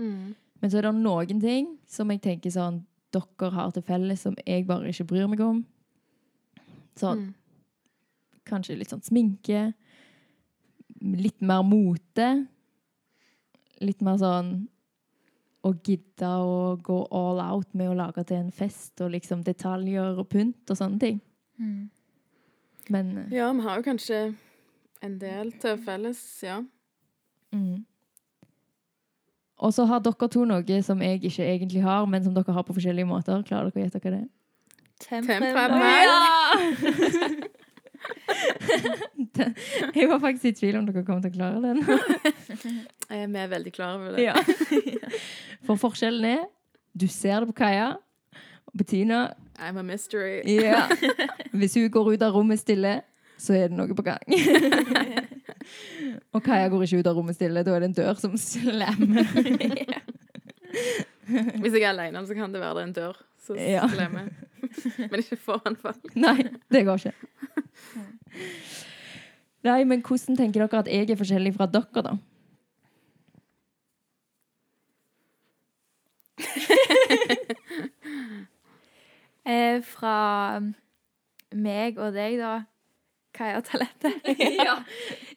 Mm. 0.00 0.36
Men 0.60 0.70
så 0.70 0.80
er 0.80 0.88
det 0.88 0.94
noen 0.96 1.42
ting 1.42 1.74
som 1.88 2.08
jeg 2.12 2.22
tenker 2.24 2.54
sånn 2.54 2.80
dere 3.12 3.50
har 3.54 3.72
til 3.72 3.84
felles, 3.84 4.24
som 4.24 4.36
jeg 4.46 4.66
bare 4.68 4.88
ikke 4.92 5.08
bryr 5.12 5.28
meg 5.30 5.42
om. 5.44 5.62
Sånn 6.98 7.18
Mm. 7.28 7.34
kanskje 8.48 8.78
litt 8.78 8.90
sånn 8.90 9.04
sminke. 9.04 9.72
Litt 11.00 11.40
mer 11.40 11.62
mote. 11.62 12.46
Litt 13.80 14.00
mer 14.02 14.16
sånn 14.18 14.68
å 15.64 15.72
gidde 15.84 16.26
å 16.26 16.76
gå 16.82 16.96
all 17.12 17.40
out 17.40 17.74
med 17.74 17.90
å 17.90 17.96
lage 17.98 18.24
til 18.26 18.36
en 18.38 18.50
fest 18.54 19.00
og 19.04 19.10
liksom 19.12 19.42
detaljer 19.44 20.18
og 20.18 20.28
pynt 20.30 20.70
og 20.70 20.76
sånne 20.78 20.98
ting. 21.02 21.20
Mm. 21.58 21.90
Men 22.90 23.18
eh, 23.18 23.36
Ja, 23.36 23.52
vi 23.52 23.60
har 23.66 23.76
jo 23.76 23.82
kanskje 23.90 24.34
en 25.02 25.18
del 25.18 25.52
til 25.52 25.76
felles, 25.76 26.42
ja. 26.42 26.62
mm. 27.52 27.84
Og 29.58 29.72
så 29.74 29.84
har 29.90 30.00
dere 30.00 30.28
to 30.30 30.44
noe 30.46 30.82
som 30.86 31.00
jeg 31.02 31.20
ikke 31.20 31.42
egentlig 31.44 31.82
har, 31.82 32.06
men 32.06 32.22
som 32.24 32.34
dere 32.34 32.54
har 32.54 32.62
på 32.62 32.74
forskjellige 32.76 33.06
måter. 33.10 33.42
Klarer 33.42 33.72
dere 33.72 33.82
å 33.82 33.86
gjette 33.88 34.00
hva 34.00 34.10
det 34.14 34.20
er? 34.22 34.28
Temperament. 35.00 36.06
Ja! 36.06 37.38
Jeg 39.94 40.08
var 40.08 40.18
faktisk 40.22 40.44
i 40.44 40.52
tvil 40.58 40.76
om 40.78 40.86
dere 40.88 41.02
kom 41.06 41.20
til 41.22 41.30
å 41.32 41.34
klare 41.34 41.60
den. 41.62 41.78
Eh, 43.10 43.26
Vi 43.26 43.38
er 43.42 43.48
veldig 43.50 43.72
klar 43.74 43.94
over 43.98 44.08
det. 44.16 44.22
Ja. 44.28 44.34
For 45.66 45.76
forskjellen 45.80 46.24
er 46.28 46.44
du 46.98 47.06
ser 47.10 47.40
det 47.44 47.48
på 47.52 47.56
Kaja, 47.60 47.88
og 48.66 48.72
Bettina 48.78 49.18
I'm 49.58 49.78
a 49.78 49.82
mystery. 49.82 50.40
ja. 50.46 50.86
Hvis 51.58 51.74
hun 51.78 51.90
går 51.94 52.12
ut 52.14 52.22
av 52.26 52.32
rommet 52.34 52.60
stille, 52.62 53.00
så 53.38 53.52
er 53.54 53.68
det 53.70 53.76
noe 53.78 53.94
på 53.94 54.02
gang. 54.06 54.22
og 56.34 56.42
Kaja 56.46 56.68
går 56.72 56.80
ikke 56.86 56.98
ut 57.02 57.10
av 57.10 57.16
rommet 57.18 57.36
stille, 57.38 57.62
da 57.66 57.70
er 57.76 57.80
det 57.84 57.88
en 57.92 57.98
dør 57.98 58.14
som 58.18 58.32
slammer. 58.38 59.26
Hvis 61.28 61.72
jeg 61.74 61.82
er 61.84 61.90
alene, 61.92 62.22
så 62.26 62.34
kan 62.38 62.52
det 62.54 62.60
være 62.62 62.74
det 62.78 62.82
er 62.82 62.86
en 62.88 62.96
dør 62.98 63.16
som 63.46 63.56
Ja. 63.58 63.84
Men 65.10 65.18
ikke 65.22 65.36
foran 65.40 65.76
folk. 65.80 66.04
Nei, 66.26 66.38
det 66.72 66.84
går 66.88 66.96
ikke. 67.02 67.14
Nei, 69.66 69.80
men 69.90 70.02
hvordan 70.06 70.36
tenker 70.38 70.62
dere 70.64 70.80
at 70.84 70.88
jeg 70.92 71.10
er 71.10 71.18
forskjellig 71.18 71.52
fra 71.56 71.66
dere, 71.70 72.02
da? 72.06 72.12
Eh, 79.48 79.78
fra 79.80 80.60
meg 81.56 81.96
og 81.96 82.10
deg, 82.12 82.34
da. 82.36 82.50
Kaja 83.32 83.62
Talette. 83.64 84.10
ja. 84.60 84.74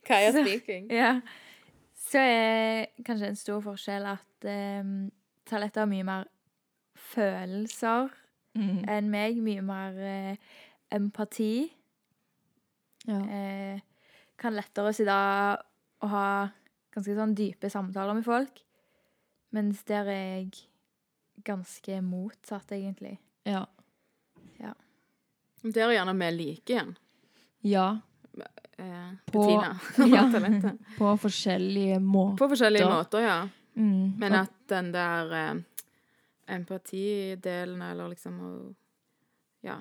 Kaja 0.07 0.33
Så- 0.35 0.41
speaking. 0.43 0.89
ja. 0.91 1.13
Så 1.95 2.19
er 2.19 2.89
kanskje 3.07 3.29
en 3.31 3.39
stor 3.39 3.61
forskjell 3.63 4.03
at 4.11 4.47
um, 4.81 5.05
Talette 5.47 5.79
har 5.79 5.87
mye 5.87 6.03
mer 6.03 6.27
følelser 7.13 8.11
Mm. 8.57 8.81
enn 8.89 9.09
meg. 9.11 9.37
Mye 9.43 9.61
mer 9.63 9.99
eh, 9.99 10.35
empati. 10.91 11.69
ja. 13.07 13.19
Eh, 13.21 13.79
kan 14.41 14.55
lettere 14.57 14.89
sitte 14.97 15.13
og 16.01 16.09
ha 16.09 16.49
ganske 16.91 17.13
sånn 17.13 17.35
dype 17.37 17.69
samtaler 17.69 18.15
med 18.17 18.25
folk. 18.25 18.63
Mens 19.53 19.83
der 19.85 20.07
er 20.09 20.23
jeg 20.41 20.51
ganske 21.45 21.99
motsatt, 22.01 22.71
egentlig. 22.73 23.19
Ja. 23.45 23.65
Der 25.61 25.83
er 25.85 25.93
gjerne 25.93 26.15
vi 26.17 26.31
like 26.31 26.73
igjen. 26.73 26.95
ja. 27.61 27.99
Eh, 28.77 29.11
På- 29.31 29.61
ja. 30.09 30.23
På 30.97 31.11
forskjellige 31.21 31.99
måter. 32.01 32.37
På 32.39 32.47
forskjellige 32.49 32.87
måter, 32.89 33.21
ja. 33.21 33.35
Mm. 33.75 34.17
Men 34.17 34.33
at 34.39 34.53
den 34.71 34.91
der 34.91 35.33
eh, 35.37 35.59
empatidelen, 36.51 37.81
eller 37.81 38.09
liksom 38.13 38.39
å 38.41 38.51
Ja. 39.63 39.79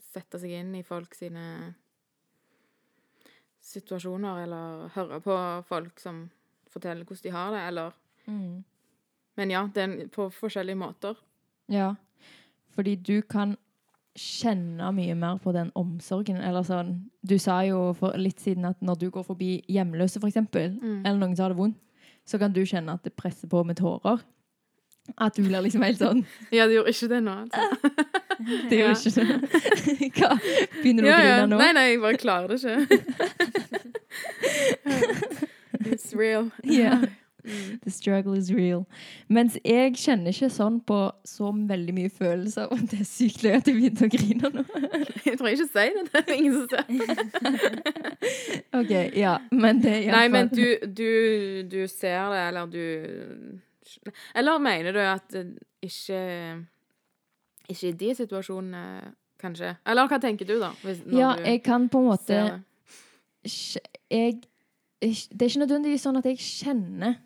Sette 0.00 0.38
seg 0.40 0.50
inn 0.56 0.74
i 0.78 0.82
folk 0.82 1.12
sine 1.14 1.74
situasjoner, 3.60 4.42
eller 4.46 4.88
høre 4.94 5.20
på 5.24 5.36
folk 5.68 6.00
som 6.00 6.22
forteller 6.72 7.04
hvordan 7.04 7.22
de 7.26 7.34
har 7.34 7.52
det, 7.52 7.62
eller 7.68 7.92
mm. 8.26 8.64
Men 9.36 9.50
ja, 9.52 9.66
det 9.74 9.82
er 9.84 10.06
på 10.08 10.30
forskjellige 10.32 10.78
måter. 10.80 11.16
Ja. 11.68 11.90
Fordi 12.72 12.94
du 12.96 13.18
kan 13.28 13.50
kjenne 14.16 14.88
mye 14.96 15.12
mer 15.14 15.36
på 15.44 15.52
den 15.52 15.68
omsorgen. 15.76 16.38
Eller 16.40 16.64
sånn 16.64 16.94
Du 17.20 17.34
sa 17.38 17.58
jo 17.66 17.92
for 17.98 18.16
litt 18.16 18.40
siden 18.40 18.64
at 18.64 18.80
når 18.80 18.96
du 19.02 19.10
går 19.10 19.26
forbi 19.28 19.50
hjemløse, 19.68 20.20
for 20.22 20.30
eksempel, 20.30 20.78
Mm. 20.80 21.04
eller 21.04 21.18
noen 21.18 21.36
som 21.36 21.42
har 21.44 21.50
det 21.52 21.58
vondt, 21.58 21.76
så 22.24 22.38
kan 22.38 22.52
du 22.52 22.62
kjenne 22.64 22.94
at 22.94 23.02
det 23.02 23.14
presser 23.14 23.46
på 23.46 23.62
med 23.66 23.76
tårer. 23.76 24.22
At 25.18 25.36
du 25.36 25.42
blir 25.46 25.62
liksom 25.64 25.82
helt 25.86 26.00
sånn 26.00 26.24
Ja, 26.50 26.66
det 26.66 26.74
gjorde 26.76 26.92
ikke 26.94 27.08
det 27.14 27.20
nå. 27.26 27.34
Altså. 27.46 27.60
Det 28.70 28.76
gjør 28.76 28.90
ikke 28.92 29.10
det. 29.16 30.08
Hva? 30.18 30.30
Begynner 30.82 31.02
du 31.02 31.08
Ja, 31.08 31.16
å 31.16 31.20
grine 31.24 31.46
nå? 31.48 31.56
Nei, 31.62 31.70
nei, 31.72 31.84
jeg 31.88 32.00
bare 32.02 32.18
klarer 32.20 32.46
det 32.52 32.58
ikke. 32.60 32.76
It's 35.92 36.12
real. 36.14 36.50
Ja. 36.64 37.00
Mm. 37.46 37.78
The 37.84 37.90
struggle 37.90 38.34
is 38.34 38.52
real. 38.52 38.88
Mens 39.30 39.54
jeg 39.62 39.92
kjenner 40.02 40.34
ikke 40.34 40.48
sånn 40.50 40.80
på 40.82 40.96
så 41.22 41.52
veldig 41.68 41.92
mye 41.94 42.10
følelser. 42.10 42.66
Og 42.74 42.80
det 42.90 42.98
er 43.04 43.06
sykt 43.06 43.44
løye 43.44 43.60
at 43.60 43.68
jeg 43.70 43.76
begynte 43.76 44.08
å 44.08 44.10
grine 44.10 44.50
nå. 44.50 44.64
Jeg 45.22 45.38
trenger 45.38 45.52
ikke 45.52 45.68
sier 45.70 45.94
det. 45.94 46.02
Det 46.10 46.22
er 46.24 46.32
ingen 46.34 46.56
som 46.56 46.66
ser. 46.72 46.84
OK, 48.80 48.90
ja. 49.14 49.36
Men 49.54 49.78
det 49.78 49.92
er 49.92 50.00
iallfall 50.08 50.18
Nei, 50.18 50.26
men 50.34 50.50
du, 50.50 50.66
du, 50.90 51.10
du 51.70 51.78
ser 51.86 52.34
det, 52.34 52.42
eller 52.48 52.66
du 52.66 52.82
Eller 54.34 54.58
mener 54.62 54.92
du 54.92 55.00
at 55.00 55.34
ikke 55.82 56.20
Ikke 57.68 57.88
i 57.88 57.92
de 57.98 58.14
situasjonene, 58.14 58.82
kanskje? 59.42 59.72
Eller 59.86 60.06
hva 60.08 60.18
tenker 60.22 60.46
du, 60.46 60.58
da? 60.62 60.70
Ja, 61.10 61.32
du 61.34 61.42
jeg 61.44 61.62
kan 61.66 61.88
på 61.90 61.98
en 61.98 62.06
måte 62.12 62.26
det? 62.30 62.60
jeg, 64.10 64.42
Det 65.02 65.42
er 65.42 65.48
ikke 65.50 65.64
nødvendigvis 65.64 66.04
sånn 66.06 66.16
at 66.20 66.28
jeg 66.30 66.38
kjenner 66.38 67.16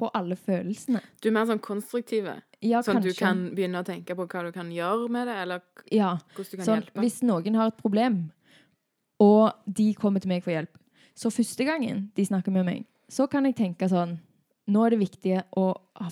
på 0.00 0.08
alle 0.16 0.36
følelsene. 0.38 1.02
Du 1.20 1.28
er 1.28 1.34
mer 1.36 1.48
sånn 1.50 1.60
konstruktive? 1.60 2.38
Ja, 2.64 2.80
Sånn 2.84 3.00
at 3.00 3.04
du 3.04 3.12
kan 3.16 3.42
begynne 3.56 3.80
å 3.82 3.84
tenke 3.84 4.14
på 4.16 4.24
hva 4.28 4.44
du 4.46 4.52
kan 4.52 4.70
gjøre 4.72 5.08
med 5.12 5.26
det, 5.28 5.34
eller 5.42 5.60
Ja, 5.92 6.14
hvordan 6.36 6.50
du 6.50 6.56
kan 6.56 6.66
sånn, 6.66 6.80
hjelpe? 6.84 7.00
hvis 7.02 7.18
noen 7.24 7.54
har 7.56 7.68
et 7.72 7.76
problem, 7.80 8.30
og 9.20 9.52
de 9.66 9.90
kommer 9.94 10.20
til 10.20 10.28
meg 10.32 10.42
for 10.44 10.52
hjelp, 10.54 10.72
så 11.16 11.32
første 11.32 11.64
gangen 11.68 12.06
de 12.16 12.24
snakker 12.24 12.52
med 12.52 12.64
meg, 12.64 12.84
så 13.08 13.26
kan 13.28 13.44
jeg 13.44 13.56
tenke 13.56 13.88
sånn 13.88 14.18
Nå 14.70 14.84
er 14.86 14.94
det 14.94 15.00
viktig 15.02 15.34
å 15.58 15.64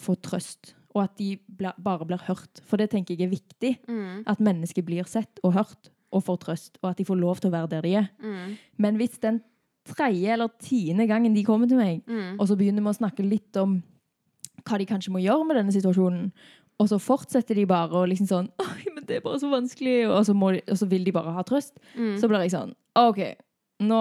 få 0.02 0.16
trøst, 0.24 0.72
og 0.94 1.04
at 1.04 1.14
de 1.20 1.36
bare 1.78 2.06
blir 2.08 2.22
hørt. 2.26 2.60
For 2.66 2.80
det 2.80 2.88
tenker 2.94 3.14
jeg 3.14 3.28
er 3.28 3.32
viktig. 3.34 3.74
Mm, 3.88 4.24
At 4.26 4.40
mennesker 4.42 4.82
blir 4.86 5.06
sett 5.06 5.38
og 5.46 5.54
hørt 5.54 5.90
og 6.10 6.24
får 6.24 6.38
trøst, 6.46 6.78
og 6.82 6.90
at 6.90 6.96
de 6.98 7.04
får 7.06 7.18
lov 7.20 7.38
til 7.42 7.50
å 7.50 7.54
være 7.54 7.68
der 7.76 7.82
de 7.86 7.94
er. 8.00 8.08
mm, 8.18 8.56
Men 8.78 8.96
hvis 8.96 9.18
den 9.20 9.42
tredje 9.88 10.32
eller 10.34 10.48
tiende 10.60 11.06
gangen 11.08 11.34
de 11.36 11.44
kommer 11.44 11.68
til 11.68 11.78
meg, 11.80 12.02
mm. 12.08 12.38
og 12.40 12.48
så 12.48 12.56
begynner 12.56 12.82
vi 12.82 12.88
å 12.92 12.98
snakke 12.98 13.24
litt 13.24 13.56
om 13.60 13.78
hva 14.66 14.78
de 14.80 14.86
kanskje 14.88 15.12
må 15.14 15.20
gjøre 15.22 15.46
med 15.48 15.56
denne 15.60 15.72
situasjonen, 15.72 16.32
og 16.78 16.88
så 16.90 16.98
fortsetter 17.02 17.54
de 17.58 17.64
bare 17.66 17.90
og 17.96 18.08
liksom 18.10 18.26
sånn 18.30 18.48
Oi, 18.62 18.84
men 18.94 19.04
det 19.08 19.16
er 19.18 19.22
bare 19.24 19.38
så 19.40 19.48
vanskelig, 19.50 20.08
og 20.10 20.24
så, 20.28 20.34
må 20.36 20.52
de, 20.54 20.60
og 20.70 20.76
så 20.78 20.86
vil 20.90 21.04
de 21.06 21.12
bare 21.14 21.32
ha 21.36 21.42
trøst, 21.46 21.78
Mm. 21.96 22.16
så 22.20 22.28
blir 22.28 22.40
jeg 22.46 22.52
sånn 22.56 22.74
OK, 22.98 23.20
nå 23.80 23.98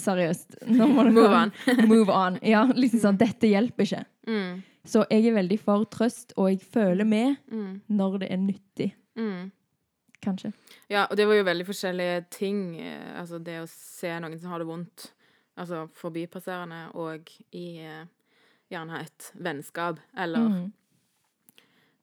Seriøst. 0.00 0.56
Nå 0.72 0.86
må 0.88 1.04
dere 1.04 1.12
Move 1.12 1.34
on. 1.42 1.52
Move 1.90 2.14
on. 2.14 2.38
Ja, 2.42 2.62
liksom 2.72 3.00
sånn 3.02 3.18
Dette 3.20 3.50
hjelper 3.50 3.84
ikke. 3.84 4.04
Mm, 4.28 4.62
Så 4.88 5.02
jeg 5.10 5.26
er 5.28 5.34
veldig 5.36 5.58
for 5.60 5.84
trøst, 5.92 6.32
og 6.36 6.48
jeg 6.50 6.60
føler 6.64 7.04
med 7.04 7.36
mm, 7.52 7.80
når 7.88 8.18
det 8.24 8.30
er 8.32 8.42
nyttig. 8.42 8.90
mm. 9.16 9.50
Kanskje. 10.20 10.48
Ja, 10.90 11.04
og 11.06 11.14
det 11.16 11.28
var 11.30 11.36
jo 11.38 11.44
veldig 11.46 11.64
forskjellige 11.68 12.24
ting. 12.34 12.62
eh, 12.82 13.20
Altså 13.20 13.38
det 13.38 13.60
å 13.62 13.68
se 13.70 14.10
noen 14.18 14.34
som 14.40 14.50
har 14.50 14.58
det 14.58 14.66
vondt, 14.66 15.12
altså 15.56 15.84
forbipasserende, 15.94 16.80
og 16.98 17.30
i 17.54 17.78
eh, 17.86 18.02
gjerne 18.72 18.98
et 19.04 19.28
vennskap, 19.38 20.00
eller 20.16 20.48
Mm. 20.48 20.72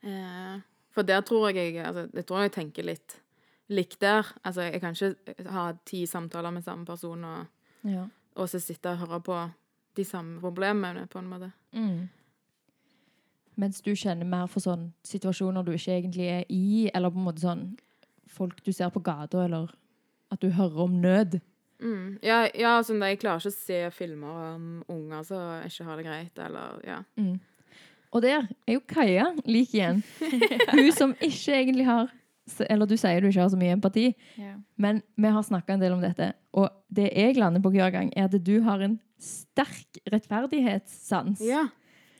eh, 0.03 0.61
For 0.95 1.03
der 1.03 1.21
tror 1.27 1.49
jeg 1.51 1.73
jeg 1.73 1.85
altså, 1.85 2.07
Jeg 2.13 2.25
tror 2.25 2.41
jeg 2.45 2.51
tenker 2.55 2.83
litt 2.87 3.17
likt 3.69 4.01
der. 4.01 4.27
Altså, 4.43 4.61
jeg 4.61 4.81
kan 4.81 4.95
ikke 4.95 5.49
ha 5.49 5.71
ti 5.85 6.05
samtaler 6.05 6.53
med 6.53 6.63
samme 6.63 6.85
person 6.85 7.23
og, 7.23 7.45
Ja. 7.83 8.07
og 8.35 8.49
så 8.49 8.59
sitte 8.59 8.89
og 8.89 8.97
høre 8.97 9.21
på 9.21 9.51
de 9.95 10.03
samme 10.03 10.39
problemene, 10.39 11.07
på 11.07 11.19
en 11.19 11.27
måte. 11.27 11.51
Mm. 11.73 12.09
Mens 13.55 13.81
du 13.81 13.93
kjenner 13.95 14.25
mer 14.25 14.47
for 14.51 14.59
sånn 14.59 14.89
situasjoner 15.03 15.63
du 15.63 15.71
ikke 15.71 15.95
egentlig 15.95 16.27
er 16.27 16.43
i, 16.49 16.91
eller 16.93 17.09
på 17.09 17.21
en 17.21 17.27
måte 17.29 17.41
sånn 17.41 17.77
folk 18.27 18.63
du 18.65 18.71
ser 18.75 18.89
på 18.91 18.99
gata, 18.99 19.45
eller 19.45 19.71
at 20.31 20.41
du 20.41 20.49
hører 20.49 20.81
om 20.83 21.01
nød. 21.01 21.39
Mm. 21.79 22.19
Ja, 22.23 22.45
ja 22.55 22.81
sånn 22.83 23.03
jeg 23.03 23.21
klarer 23.21 23.39
ikke 23.39 23.53
å 23.53 23.55
se 23.55 23.79
filmer 23.95 24.55
om 24.55 24.83
unger 24.91 25.23
som 25.23 25.63
ikke 25.67 25.87
har 25.87 25.97
det 25.97 26.07
greit, 26.07 26.39
eller 26.39 26.81
ja. 26.87 26.99
Mm. 27.15 27.39
Og 28.15 28.21
der 28.23 28.45
er 28.67 28.77
jo 28.77 28.83
Kaja 28.87 29.29
lik 29.43 29.73
igjen. 29.75 30.03
Hun 30.71 30.91
som 30.95 31.15
ikke 31.19 31.55
egentlig 31.55 31.87
har 31.87 32.11
Eller 32.69 32.89
du 32.89 32.95
sier 32.97 33.23
du 33.23 33.29
ikke 33.29 33.41
har 33.41 33.49
så 33.53 33.59
mye 33.59 33.73
empati, 33.73 34.11
yeah. 34.37 34.59
men 34.77 35.01
vi 35.17 35.31
har 35.33 35.45
snakka 35.45 35.73
en 35.73 35.81
del 35.81 35.95
om 35.95 36.03
dette. 36.03 36.31
Og 36.53 36.69
det 36.93 37.07
jeg 37.09 37.39
lander 37.39 37.63
på 37.63 37.71
hver 37.73 37.89
gang, 37.95 38.11
er 38.13 38.29
at 38.29 38.37
du 38.37 38.59
har 38.65 38.83
en 38.85 38.99
sterk 39.21 39.99
rettferdighetssans. 40.13 41.41
Yeah. 41.41 41.71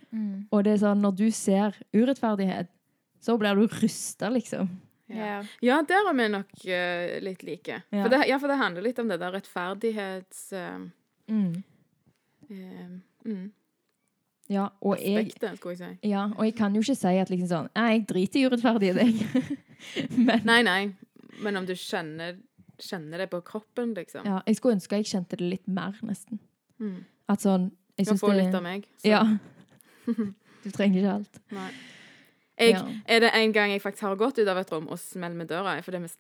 Mm. 0.10 0.48
Og 0.50 0.66
det 0.66 0.74
er 0.74 0.82
sånn, 0.82 1.04
når 1.04 1.16
du 1.20 1.28
ser 1.36 1.78
urettferdighet, 1.94 2.72
så 3.22 3.38
blir 3.42 3.58
du 3.58 3.70
rysta, 3.82 4.32
liksom. 4.34 4.70
Ja. 5.14 5.44
Ja, 5.62 5.80
der 5.86 6.10
er 6.10 6.16
vi 6.18 6.28
nok 6.34 6.54
uh, 6.66 7.16
litt 7.22 7.46
like. 7.46 7.82
Ja. 7.94 8.06
For 8.06 8.14
det, 8.14 8.24
ja, 8.32 8.40
for 8.42 8.50
det 8.50 8.58
handler 8.58 8.86
litt 8.86 9.02
om 9.02 9.12
det 9.12 9.22
der 9.22 9.36
rettferdighets... 9.38 10.48
Uh, 10.58 10.88
Mm. 11.28 11.64
Uh, 12.50 13.00
mm, 13.26 13.52
Ja, 14.48 14.68
og 14.82 15.00
jeg, 15.02 15.26
aspektet, 15.26 15.58
skulle 15.58 15.76
jeg 15.80 15.98
si. 16.02 16.10
ja, 16.12 16.28
og 16.38 16.46
jeg 16.46 16.54
kan 16.56 16.76
jo 16.76 16.82
ikke 16.86 16.96
si 16.96 17.14
at 17.18 17.30
liksom 17.34 17.48
sånn 17.50 17.70
Nei, 17.76 17.86
jeg 17.96 18.04
driter 18.12 18.40
i 18.40 18.44
urettferdighet, 18.46 18.98
jeg. 19.02 19.58
Men 20.28 20.44
Nei, 20.46 20.60
nei. 20.62 20.82
Men 21.42 21.58
om 21.58 21.66
du 21.66 21.74
kjenner, 21.76 22.38
kjenner 22.80 23.18
det 23.24 23.30
på 23.32 23.40
kroppen, 23.44 23.94
liksom. 23.98 24.26
ja, 24.26 24.42
jeg 24.46 24.56
skulle 24.60 24.76
ønske 24.78 25.00
jeg 25.02 25.06
kjente 25.10 25.40
det 25.42 25.50
litt 25.56 25.68
mer, 25.68 25.98
nesten. 26.06 26.40
Mm. 26.80 27.02
At 27.32 27.42
sånn 27.42 27.72
jeg 27.98 28.06
Du 28.06 28.12
kan 28.14 28.22
få 28.22 28.34
litt 28.38 28.54
av 28.56 28.64
meg. 28.64 28.86
så- 29.02 29.08
Ja. 29.10 29.24
Du 30.66 30.72
trenger 30.74 30.98
ikke 31.02 31.14
alt. 31.14 31.40
Nei. 31.54 31.70
Jeg, 32.58 32.72
Ja. 32.74 32.86
Er 33.08 33.20
det 33.20 33.32
en 33.36 33.52
gang 33.52 33.70
jeg 33.72 33.82
faktisk 33.82 34.02
har 34.08 34.16
gått 34.16 34.38
ut 34.40 34.48
av 34.48 34.58
et 34.58 34.72
rom 34.72 34.88
og 34.90 34.98
smelt 34.98 35.36
med 35.36 35.48
døra? 35.50 35.76
For 35.84 35.92
det 35.92 36.02
med 36.02 36.12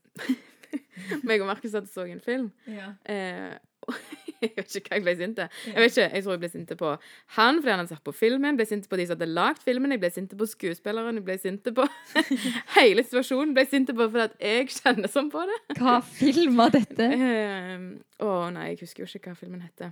meg 1.24 1.42
og 1.42 1.48
Markus 1.48 1.74
hadde 1.74 1.88
så 1.88 2.04
en 2.10 2.20
film. 2.20 2.52
Ja. 2.68 2.92
Eh, 3.06 3.56
jeg 4.42 4.52
vet 4.56 4.76
ikke 4.80 4.92
hva 4.92 5.00
jeg 5.00 5.06
ble 5.06 5.14
sint 5.20 5.38
til. 5.40 5.60
Jeg 5.72 5.82
vet 5.82 5.96
ikke, 5.96 6.08
jeg 6.16 6.26
tror 6.26 6.36
jeg 6.36 6.42
ble 6.44 6.50
sint 6.54 6.74
på 6.80 6.92
han 7.38 7.60
fordi 7.62 7.72
han 7.74 7.82
hadde 7.82 7.94
satt 7.94 8.06
på 8.06 8.14
filmen. 8.16 8.48
Jeg 8.52 8.60
ble 8.60 8.68
sint 8.70 8.90
på 8.92 9.00
de 9.00 9.08
som 9.08 9.16
hadde 9.18 9.30
lagd 9.32 9.64
filmen. 9.66 9.96
Jeg 9.96 10.04
ble 10.04 10.12
sint 10.16 10.36
på 10.40 10.50
skuespilleren. 10.52 11.20
Jeg 11.22 11.28
ble 11.28 11.38
sint 11.42 11.70
på 11.80 11.88
hele 12.78 13.06
situasjonen. 13.06 13.54
Jeg 13.54 13.58
ble 13.60 13.66
sint 13.72 13.92
på 13.94 14.08
fordi 14.08 14.24
at 14.28 14.38
jeg 14.44 14.70
kjenner 14.76 15.12
sånn 15.12 15.32
på 15.34 15.44
det. 15.50 15.60
Hva 15.80 15.98
film 16.06 16.62
var 16.62 16.76
dette? 16.76 17.12
Eh, 17.26 17.82
Å 18.24 18.30
nei, 18.54 18.70
jeg 18.72 18.82
husker 18.84 19.04
jo 19.04 19.08
ikke 19.20 19.32
hva 19.32 19.40
filmen 19.40 19.64
heter. 19.64 19.92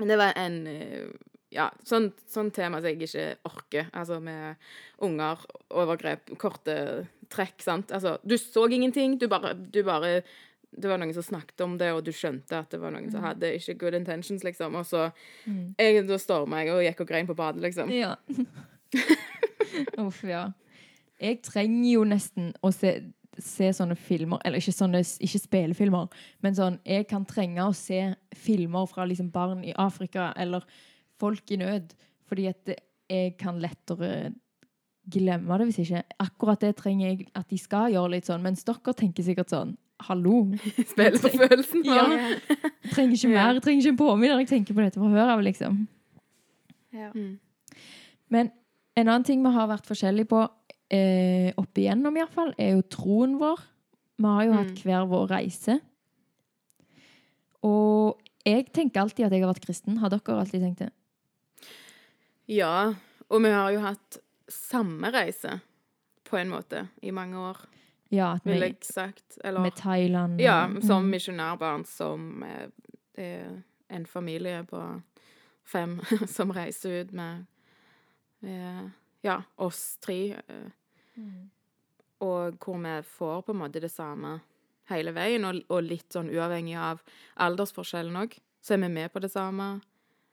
Men 0.00 0.10
det 0.10 0.16
var 0.20 0.36
en 0.40 0.56
uh, 0.68 1.10
Ja, 1.54 1.68
sånn, 1.86 2.10
sånn 2.28 2.50
tema 2.54 2.80
som 2.80 2.90
jeg 2.90 3.06
ikke 3.06 3.26
orker. 3.48 3.86
Altså 3.96 4.18
med 4.20 4.58
unger, 5.04 5.44
overgrep, 5.70 6.34
korte 6.40 6.76
trekk, 7.32 7.62
sant. 7.64 7.92
Altså, 7.94 8.16
du 8.26 8.36
så 8.40 8.66
ingenting. 8.68 9.16
Du 9.20 9.28
bare, 9.30 9.54
du 9.54 9.80
bare 9.86 10.20
Det 10.76 10.90
var 10.90 11.00
noen 11.00 11.14
som 11.16 11.24
snakket 11.24 11.62
om 11.64 11.76
det, 11.80 11.88
og 11.96 12.02
du 12.04 12.12
skjønte 12.12 12.58
at 12.58 12.70
det 12.72 12.80
var 12.82 12.92
noen 12.92 13.08
som 13.12 13.24
hadde 13.24 13.54
ikke 13.56 13.78
good 13.80 13.96
intentions, 13.96 14.44
liksom. 14.44 14.76
Og 14.76 14.86
så 14.88 15.08
jeg, 15.46 16.04
Da 16.08 16.18
storma 16.20 16.62
jeg 16.62 16.74
og 16.74 16.84
gikk 16.84 17.02
og 17.04 17.10
grein 17.10 17.28
på 17.28 17.36
badet, 17.38 17.62
liksom. 17.64 17.92
Ja. 17.94 18.14
Uff, 20.04 20.22
ja. 20.24 20.50
Jeg 21.20 21.40
trenger 21.46 21.88
jo 21.94 22.02
nesten 22.08 22.50
å 22.60 22.70
se, 22.76 22.92
se 23.40 23.70
sånne 23.72 23.96
filmer, 23.96 24.40
eller 24.44 24.60
ikke 24.60 24.74
sånne 24.76 25.00
ikke 25.00 25.42
spillefilmer, 25.46 26.10
men 26.44 26.56
sånn 26.56 26.76
Jeg 26.84 27.08
kan 27.08 27.24
trenge 27.28 27.64
å 27.64 27.76
se 27.76 28.02
filmer 28.36 28.88
fra 28.90 29.06
liksom 29.08 29.30
barn 29.32 29.64
i 29.64 29.72
Afrika 29.80 30.32
eller 30.36 30.66
folk 31.20 31.50
i 31.50 31.60
nød, 31.62 31.94
fordi 32.28 32.50
at 32.52 32.76
jeg 33.08 33.36
kan 33.40 33.62
lettere 33.62 34.34
glemme 35.06 35.58
det 35.58 35.68
hvis 35.70 35.82
ikke. 35.86 36.02
Akkurat 36.20 36.60
det 36.60 36.74
trenger 36.76 37.08
jeg 37.08 37.28
at 37.38 37.48
de 37.48 37.58
skal 37.60 37.92
gjøre 37.94 38.16
litt 38.16 38.28
sånn, 38.28 38.44
mens 38.44 38.64
dere 38.66 38.94
tenker 38.98 39.24
sikkert 39.26 39.52
sånn 39.54 39.76
Hallo, 40.04 40.42
Spiller 40.92 41.16
på 41.22 41.30
følelsen. 41.32 41.84
Ja. 41.88 42.02
trenger 42.92 43.14
ikke 43.16 43.30
mer, 43.32 43.54
jeg 43.56 43.62
trenger 43.64 43.80
ikke 43.82 43.92
en 43.94 43.96
påminner, 44.00 44.38
jeg 44.42 44.48
tenker 44.50 44.74
på 44.76 44.84
dette 44.84 45.00
fra 45.00 45.08
før 45.14 45.32
av, 45.32 45.40
liksom. 45.46 45.78
Ja. 46.92 47.08
Mm. 47.14 47.38
Men 48.32 48.50
en 48.96 49.08
annen 49.08 49.24
ting 49.24 49.42
vi 49.44 49.52
har 49.54 49.68
vært 49.70 49.88
forskjellige 49.88 50.28
på 50.30 50.42
eh, 50.92 51.48
opp 51.58 51.80
igjennom, 51.80 52.16
iallfall, 52.20 52.52
er 52.60 52.74
jo 52.76 52.84
troen 52.92 53.38
vår. 53.40 53.64
Vi 54.20 54.24
har 54.28 54.44
jo 54.46 54.52
Mm. 54.52 54.58
hatt 54.60 54.82
hver 54.84 55.06
vår 55.10 55.26
reise. 55.32 55.80
Og 57.66 58.20
jeg 58.46 58.68
tenker 58.72 59.00
alltid 59.02 59.26
at 59.26 59.32
jeg 59.34 59.42
har 59.42 59.50
vært 59.52 59.64
kristen. 59.66 59.98
Har 59.98 60.12
dere 60.12 60.36
alltid 60.38 60.62
tenkt 60.62 60.84
det? 60.84 60.90
Ja, 62.52 62.92
og 63.28 63.42
vi 63.42 63.50
har 63.50 63.72
jo 63.74 63.80
hatt 63.82 64.20
samme 64.48 65.10
reise, 65.10 65.56
på 66.26 66.38
en 66.38 66.50
måte, 66.52 66.84
i 67.02 67.10
mange 67.14 67.38
år, 67.38 67.58
Ja, 68.08 68.38
vi, 68.44 68.52
vil 68.52 68.60
jeg 68.62 68.76
sagt. 68.86 69.38
Eller 69.44 69.60
med 69.60 69.74
Thailand 69.76 70.40
Ja, 70.40 70.68
som 70.80 71.02
Mm. 71.04 71.10
misjonærbarn 71.10 71.84
som 71.86 72.42
eh, 73.16 73.50
en 73.88 74.06
familie 74.06 74.64
på 74.64 75.02
fem 75.64 76.00
som 76.26 76.50
reiser 76.52 77.00
ut 77.02 77.12
med 77.12 77.46
eh, 78.42 78.88
ja, 79.22 79.42
oss 79.56 79.96
tre. 80.00 80.32
eh, 80.48 80.70
Mm. 81.16 81.50
Og 82.20 82.58
hvor 82.60 82.76
vi 82.82 83.02
får 83.02 83.42
på 83.42 83.52
en 83.52 83.58
måte 83.58 83.80
det 83.80 83.90
samme 83.90 84.40
hele 84.90 85.12
veien, 85.16 85.44
og, 85.44 85.62
og 85.72 85.82
litt 85.82 86.12
sånn 86.12 86.28
uavhengig 86.30 86.76
av 86.76 87.00
aldersforskjellen 87.40 88.16
òg, 88.20 88.36
så 88.60 88.74
er 88.74 88.82
vi 88.82 88.88
med 88.88 89.12
på 89.12 89.20
det 89.24 89.30
samme. 89.32 89.80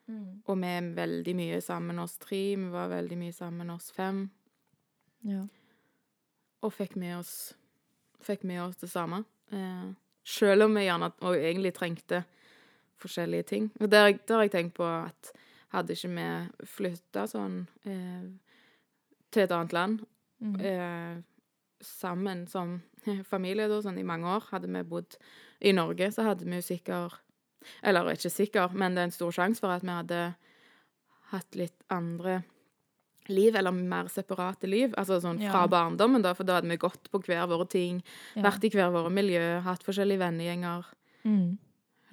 Mm. 0.08 0.42
Og 0.46 0.58
vi 0.60 0.68
er 0.68 0.90
veldig 0.96 1.36
mye 1.36 1.62
sammen 1.64 2.00
oss 2.04 2.18
tre. 2.18 2.56
Vi 2.60 2.70
var 2.70 2.90
veldig 2.92 3.18
mye 3.18 3.32
sammen 3.34 3.70
oss 3.72 3.92
fem. 3.96 4.26
Ja. 5.24 5.46
Og 6.62 6.74
fikk 6.76 6.96
med 7.00 7.18
oss, 7.22 7.54
fikk 8.26 8.46
med 8.50 8.62
oss 8.64 8.80
det 8.82 8.90
samme. 8.92 9.24
Eh, 9.52 9.92
selv 10.24 10.68
om 10.68 10.78
vi 10.78 10.86
gjerne 10.88 11.12
og 11.22 11.36
egentlig 11.36 11.74
trengte 11.76 12.24
forskjellige 13.04 13.44
ting. 13.50 13.72
Og 13.82 13.92
der, 13.92 14.14
har 14.30 14.46
jeg 14.46 14.54
tenkt 14.54 14.78
på 14.80 14.88
at 14.88 15.34
hadde 15.74 15.96
ikke 15.96 16.12
vi 16.14 16.68
flytta 16.70 17.26
sånn 17.28 17.64
eh, 17.90 18.28
til 19.34 19.46
et 19.46 19.56
annet 19.56 19.74
land 19.74 20.04
Mm. 20.44 20.60
eh, 20.60 21.24
sammen 21.80 22.48
som 22.48 22.82
familie 23.34 23.70
da, 23.72 23.80
sånn 23.82 24.00
i 24.02 24.08
mange 24.08 24.28
år, 24.28 24.50
hadde 24.52 24.68
vi 24.68 24.82
bodd 24.84 25.16
i 25.64 25.72
Norge, 25.72 26.10
så 26.12 26.26
hadde 26.28 26.48
vi 26.48 26.60
jo 26.60 26.66
sikkert 26.74 27.22
Eller 27.80 28.10
ikke 28.12 28.30
sikker, 28.30 28.74
men 28.76 28.92
det 28.92 29.00
er 29.00 29.08
en 29.08 29.14
stor 29.16 29.32
sjanse 29.32 29.64
for 29.64 29.72
at 29.72 29.86
vi 29.86 29.94
hadde 29.94 30.18
hatt 31.32 31.56
litt 31.56 31.86
andre 31.88 32.42
liv, 33.30 33.56
eller 33.56 33.72
mer 33.72 34.08
separate 34.12 34.68
liv. 34.68 34.94
Altså 34.98 35.20
sånn 35.22 35.40
fra 35.40 35.62
Ja. 35.64 35.68
barndommen, 35.68 36.22
da, 36.22 36.34
for 36.34 36.44
da 36.44 36.56
hadde 36.60 36.70
vi 36.70 36.78
gått 36.78 37.10
på 37.12 37.22
hver 37.24 37.48
våre 37.48 37.68
ting, 37.70 38.02
Ja. 38.36 38.44
vært 38.50 38.64
i 38.64 38.70
hver 38.70 38.92
våre 38.92 39.12
miljø, 39.12 39.62
hatt 39.62 39.84
forskjellige 39.84 40.20
vennegjenger. 40.20 40.86
Mm. 41.26 41.58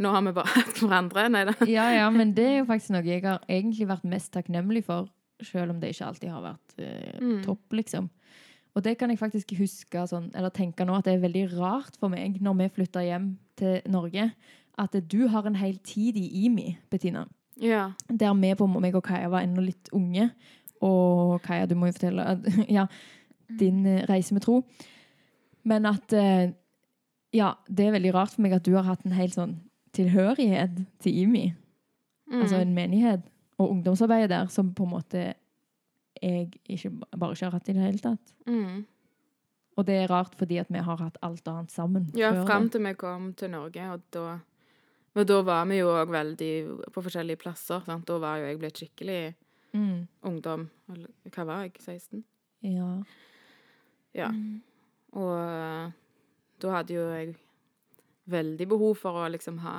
Nå 0.01 0.11
har 0.13 0.23
vi 0.23 0.33
bare 0.33 0.47
hatt 0.57 0.79
hverandre. 0.81 1.29
Nei 1.31 1.45
da. 1.45 1.53
ja, 1.67 1.91
ja, 1.93 2.11
men 2.11 2.33
det 2.35 2.47
er 2.47 2.59
jo 2.61 2.65
faktisk 2.67 2.91
noe 2.91 3.03
jeg 3.05 3.23
har 3.23 3.41
egentlig 3.49 3.87
vært 3.89 4.05
mest 4.05 4.33
takknemlig 4.33 4.85
for, 4.85 5.09
selv 5.43 5.71
om 5.71 5.81
det 5.81 5.91
ikke 5.95 6.07
alltid 6.07 6.31
har 6.31 6.43
vært 6.43 6.79
eh, 6.79 7.19
Mm. 7.21 7.43
topp, 7.45 7.63
liksom. 7.73 8.09
Og 8.77 8.83
det 8.85 8.99
kan 8.99 9.11
jeg 9.11 9.19
faktisk 9.19 9.51
huske, 9.59 10.07
sånn, 10.09 10.31
eller 10.35 10.49
tenke 10.51 10.87
nå, 10.87 10.95
at 10.97 11.05
det 11.05 11.15
er 11.19 11.29
veldig 11.29 11.59
rart 11.59 11.97
for 11.99 12.09
meg 12.09 12.41
når 12.41 12.57
vi 12.57 12.69
flytter 12.69 13.03
hjem 13.03 13.37
til 13.57 13.81
Norge, 13.91 14.33
at 14.79 14.93
du 15.09 15.27
har 15.29 15.45
en 15.45 15.57
hel 15.57 15.77
tid 15.83 16.17
i 16.17 16.45
IMI, 16.47 16.79
Bettina. 16.89 17.27
Ja. 17.61 17.91
Der 18.09 18.33
vi 18.33 18.55
på 18.55 18.67
meg 18.81 18.95
og 18.95 19.03
Kaja 19.05 19.29
var 19.29 19.43
ennå 19.43 19.61
litt 19.67 19.91
unge. 19.93 20.31
Og 20.87 21.41
Kaja, 21.45 21.67
du 21.69 21.77
må 21.77 21.91
jo 21.91 21.97
fortelle 21.97 22.25
at, 22.35 22.47
ja, 22.79 22.87
din 23.61 23.85
eh, 23.87 24.05
reise 24.09 24.35
med 24.37 24.45
tro. 24.47 24.63
Men 25.69 25.89
at 25.91 26.13
eh, 26.17 26.53
Ja, 27.37 27.53
det 27.69 27.85
er 27.87 27.93
veldig 27.95 28.15
rart 28.15 28.33
for 28.35 28.43
meg 28.43 28.57
at 28.57 28.65
du 28.67 28.73
har 28.75 28.89
hatt 28.89 29.05
en 29.07 29.15
hel 29.15 29.31
sånn 29.31 29.61
tilhørighet 29.95 30.81
til 31.03 31.19
IMI. 31.25 31.45
Mm. 32.31 32.41
Altså 32.41 32.59
en 32.59 32.73
menighet 32.75 33.29
og 33.61 33.71
ungdomsarbeidet 33.77 34.33
der 34.33 34.49
som 34.51 34.73
på 34.75 34.87
en 34.87 34.91
måte 34.97 35.23
jeg 36.21 36.49
ikke, 36.67 36.91
bare 37.17 37.37
ikke 37.37 37.47
har 37.47 37.55
hatt 37.55 37.69
i 37.71 37.77
det 37.77 37.85
hele 37.85 38.03
tatt. 38.03 38.35
mm. 38.47 38.81
Og 39.79 39.87
det 39.87 39.95
er 39.97 40.11
rart 40.11 40.35
fordi 40.37 40.59
at 40.61 40.69
vi 40.69 40.81
har 40.83 40.99
hatt 40.99 41.17
alt 41.25 41.47
annet 41.49 41.71
sammen 41.73 42.09
Ja, 42.19 42.33
fram 42.45 42.67
til 42.69 42.83
vi 42.85 42.91
kom 42.99 43.31
til 43.39 43.53
Norge, 43.55 43.87
og 43.95 44.03
da 44.13 44.41
og 45.19 45.27
da 45.27 45.41
var 45.43 45.65
vi 45.67 45.81
jo 45.81 45.89
òg 45.91 46.11
veldig 46.13 46.53
på 46.95 47.03
forskjellige 47.03 47.41
plasser. 47.43 47.81
Sant? 47.87 48.07
Da 48.07 48.19
var 48.23 48.39
jo 48.39 48.47
jeg 48.47 48.59
blitt 48.61 48.79
skikkelig 48.79 49.21
Mm. 49.75 50.07
ungdom. 50.27 50.69
Hva 51.31 51.45
var 51.47 51.63
jeg? 51.67 51.77
16? 51.81 52.25
Ja. 52.63 53.03
Ja. 54.15 54.29
Mm. 54.35 54.63
Og 55.13 55.33
eh, 55.39 55.93
da 56.61 56.71
hadde 56.75 56.95
jo 56.95 57.05
jeg 57.11 57.37
veldig 58.31 58.67
behov 58.69 58.97
for 58.99 59.13
å 59.25 59.29
liksom 59.31 59.59
ha 59.65 59.77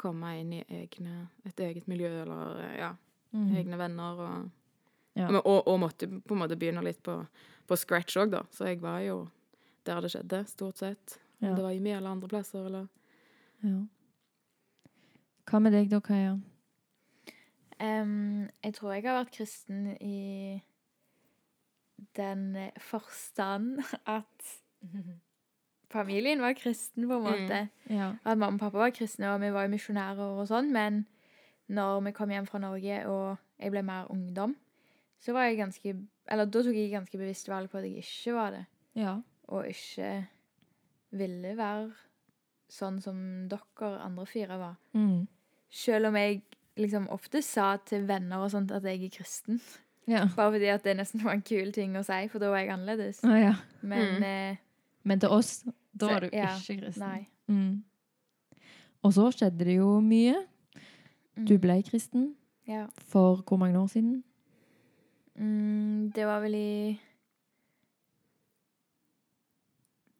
Komme 0.00 0.30
inn 0.40 0.52
i 0.56 0.62
egne, 0.72 1.26
et 1.44 1.58
eget 1.60 1.86
miljø, 1.90 2.08
eller 2.22 2.60
eh, 2.64 2.76
ja, 2.80 2.94
Mm. 3.32 3.50
egne 3.54 3.76
venner 3.78 4.20
og 4.24 4.50
Ja. 5.14 5.28
Og, 5.28 5.66
og 5.68 5.76
måtte 5.80 6.06
på 6.08 6.32
en 6.34 6.38
måte 6.40 6.56
begynne 6.58 6.82
litt 6.82 7.02
på, 7.02 7.26
på 7.68 7.76
scratch 7.76 8.16
òg, 8.16 8.30
da. 8.30 8.40
Så 8.50 8.64
jeg 8.66 8.80
var 8.80 9.00
jo 9.04 9.28
der 9.84 10.00
det 10.00 10.10
skjedde, 10.10 10.40
stort 10.48 10.78
sett. 10.78 11.18
Om 11.42 11.48
Ja. 11.48 11.54
det 11.54 11.62
var 11.62 11.70
i 11.70 11.80
mye 11.80 11.96
eller 11.98 12.10
andre 12.10 12.28
plasser, 12.28 12.64
eller 12.66 12.88
ja. 13.62 13.84
Hva 15.50 15.60
med 15.60 15.72
deg 15.72 15.90
da, 15.90 16.00
Kaja? 16.00 16.38
Em, 17.80 18.48
jeg 18.64 18.74
tror 18.76 18.92
jeg 18.92 19.02
har 19.06 19.24
vært 19.24 19.32
kristen 19.32 19.96
i 20.00 20.60
den 22.16 22.56
forstand 22.80 23.80
at 24.06 24.50
familien 25.90 26.40
var 26.42 26.52
kristen, 26.58 27.08
på 27.08 27.14
en 27.16 27.22
Mm. 27.24 27.30
måte. 27.30 27.68
Ja. 27.90 28.12
At 28.24 28.38
mamma 28.38 28.54
og 28.54 28.60
pappa 28.60 28.78
var 28.78 28.90
kristne, 28.90 29.34
og 29.34 29.40
vi 29.40 29.50
var 29.52 29.62
jo 29.66 29.68
misjonærer 29.74 30.18
og 30.40 30.46
sånn, 30.48 30.70
men 30.72 31.06
når 31.68 32.00
vi 32.04 32.12
kom 32.12 32.30
hjem 32.30 32.46
fra 32.46 32.58
Norge 32.58 33.06
og 33.06 33.38
jeg 33.58 33.70
ble 33.70 33.82
mer 33.82 34.06
ungdom, 34.10 34.56
så 35.20 35.32
var 35.32 35.42
jeg 35.44 35.58
ganske 35.58 36.06
Eller 36.30 36.44
da 36.46 36.62
tok 36.62 36.74
jeg 36.74 36.92
ganske 36.92 37.18
bevisst 37.18 37.48
valg 37.48 37.68
på 37.70 37.78
at 37.78 37.84
jeg 37.84 37.96
ikke 38.04 38.32
var 38.34 38.50
det, 38.50 38.66
ja. 38.94 39.16
og 39.48 39.66
ikke 39.66 40.28
ville 41.10 41.56
være 41.56 41.92
sånn 42.70 43.00
som 43.02 43.48
dere 43.48 43.98
andre 44.00 44.26
fire 44.26 44.58
var. 44.58 44.76
Mm. 44.94 45.26
Selv 45.70 46.06
om 46.06 46.14
jeg 46.14 46.42
liksom 46.76 47.08
ofte 47.10 47.42
sa 47.42 47.76
til 47.76 48.06
venner 48.08 48.36
og 48.44 48.50
sånt 48.50 48.70
at 48.72 48.82
jeg 48.84 49.04
er 49.04 49.08
kristen. 49.18 49.60
ja. 50.08 50.26
Bare 50.36 50.52
fordi 50.52 50.66
at 50.72 50.82
det 50.84 50.96
nesten 50.96 51.24
var 51.24 51.32
en 51.32 51.42
kul 51.42 51.72
ting 51.72 51.94
å 51.96 52.04
si, 52.04 52.28
for 52.28 52.38
da 52.38 52.48
var 52.50 52.58
jeg 52.58 52.70
annerledes. 52.70 53.20
Å, 53.24 53.34
ja. 53.40 53.54
Men 53.82 54.16
Mm. 54.16 54.22
eh, 54.22 54.56
Men 55.04 55.20
til 55.20 55.28
oss, 55.30 55.64
da 55.96 56.06
var 56.06 56.20
du 56.20 56.28
ja, 56.32 56.56
ikke 56.56 56.80
kristen. 56.82 57.26
Mm. 57.48 57.82
Og 59.02 59.12
så 59.12 59.30
skjedde 59.32 59.64
det 59.64 59.76
jo 59.76 60.00
mye. 60.00 60.46
Du 61.36 61.54
Mm. 61.54 61.60
ble 61.60 61.82
kristen 61.82 62.34
Ja. 62.66 62.86
for 62.96 63.36
hvor 63.42 63.56
mange 63.56 63.78
år 63.78 63.86
siden? 63.88 64.22
Mm, 65.38 66.12
det 66.12 66.26
var 66.26 66.40
vel 66.40 66.54
i 66.54 67.00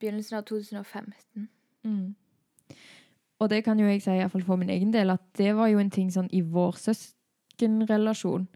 begynnelsen 0.01 0.39
av 0.39 0.45
2015. 0.45 1.49
Mm. 1.85 2.15
Og 3.41 3.49
det 3.49 3.63
kan 3.65 3.79
jo 3.81 3.89
jeg 3.89 4.03
si, 4.05 4.13
i 4.13 4.21
hvert 4.21 4.33
fall 4.35 4.45
for 4.45 4.61
min 4.61 4.73
egen 4.73 4.93
del, 4.93 5.13
at 5.15 5.23
det 5.39 5.55
var 5.57 5.71
jo 5.73 5.81
en 5.81 5.93
ting 5.93 6.11
sånn 6.13 6.29
i 6.37 6.43
vår 6.45 6.77
søskenrelasjon. 6.81 8.47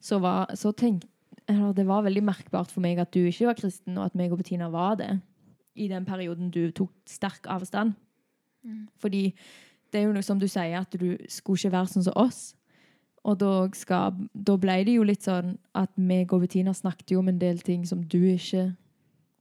Så, 0.00 0.18
var, 0.22 0.48
så 0.56 0.72
tenk, 0.72 1.04
det 1.46 1.84
var 1.86 2.06
veldig 2.06 2.22
merkbart 2.24 2.72
for 2.72 2.80
meg 2.84 3.02
at 3.02 3.12
du 3.12 3.20
ikke 3.20 3.50
var 3.50 3.58
kristen, 3.58 3.98
og 3.98 4.08
at 4.08 4.16
meg 4.16 4.32
og 4.32 4.40
Bettina 4.40 4.70
var 4.72 4.96
det 5.00 5.12
i 5.80 5.88
den 5.90 6.06
perioden 6.08 6.48
du 6.52 6.70
tok 6.74 6.92
sterk 7.08 7.44
avstand. 7.52 7.92
Mm. 8.64 8.88
Fordi 9.00 9.28
det 9.92 10.00
er 10.00 10.08
jo 10.08 10.14
noe 10.14 10.24
som 10.24 10.40
du 10.40 10.48
sier, 10.48 10.80
at 10.80 10.96
du 10.96 11.18
skulle 11.28 11.60
ikke 11.60 11.74
være 11.76 11.92
sånn 11.92 12.08
som 12.08 12.18
oss. 12.20 12.40
Og 13.28 13.36
da, 13.42 13.52
skal, 13.76 14.16
da 14.32 14.56
ble 14.56 14.78
det 14.86 14.96
jo 14.96 15.04
litt 15.04 15.26
sånn 15.26 15.58
at 15.76 15.92
meg 16.00 16.32
og 16.32 16.46
Bettina 16.46 16.72
snakket 16.76 17.12
jo 17.12 17.20
om 17.20 17.28
en 17.28 17.40
del 17.40 17.60
ting 17.64 17.84
som 17.88 18.00
du 18.00 18.22
ikke 18.32 18.70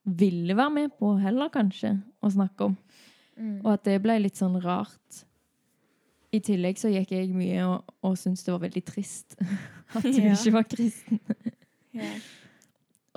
ville 0.03 0.55
være 0.57 0.75
med 0.75 0.95
på 0.99 1.13
heller, 1.21 1.51
kanskje, 1.53 1.93
å 2.19 2.31
snakke 2.33 2.71
om. 2.71 2.75
Mm. 3.39 3.59
Og 3.63 3.69
at 3.73 3.85
det 3.87 4.01
ble 4.03 4.17
litt 4.19 4.35
sånn 4.39 4.57
rart. 4.61 5.21
I 6.35 6.41
tillegg 6.45 6.77
så 6.77 6.91
gikk 6.91 7.13
jeg 7.15 7.31
mye 7.33 7.63
og, 7.65 7.93
og 8.05 8.17
syntes 8.19 8.43
det 8.45 8.51
var 8.53 8.61
veldig 8.65 8.83
trist 8.85 9.37
at 9.95 10.03
du 10.05 10.19
Ja. 10.19 10.33
ikke 10.35 10.53
var 10.53 10.67
kristen. 10.69 11.21
Ja. 11.95 12.09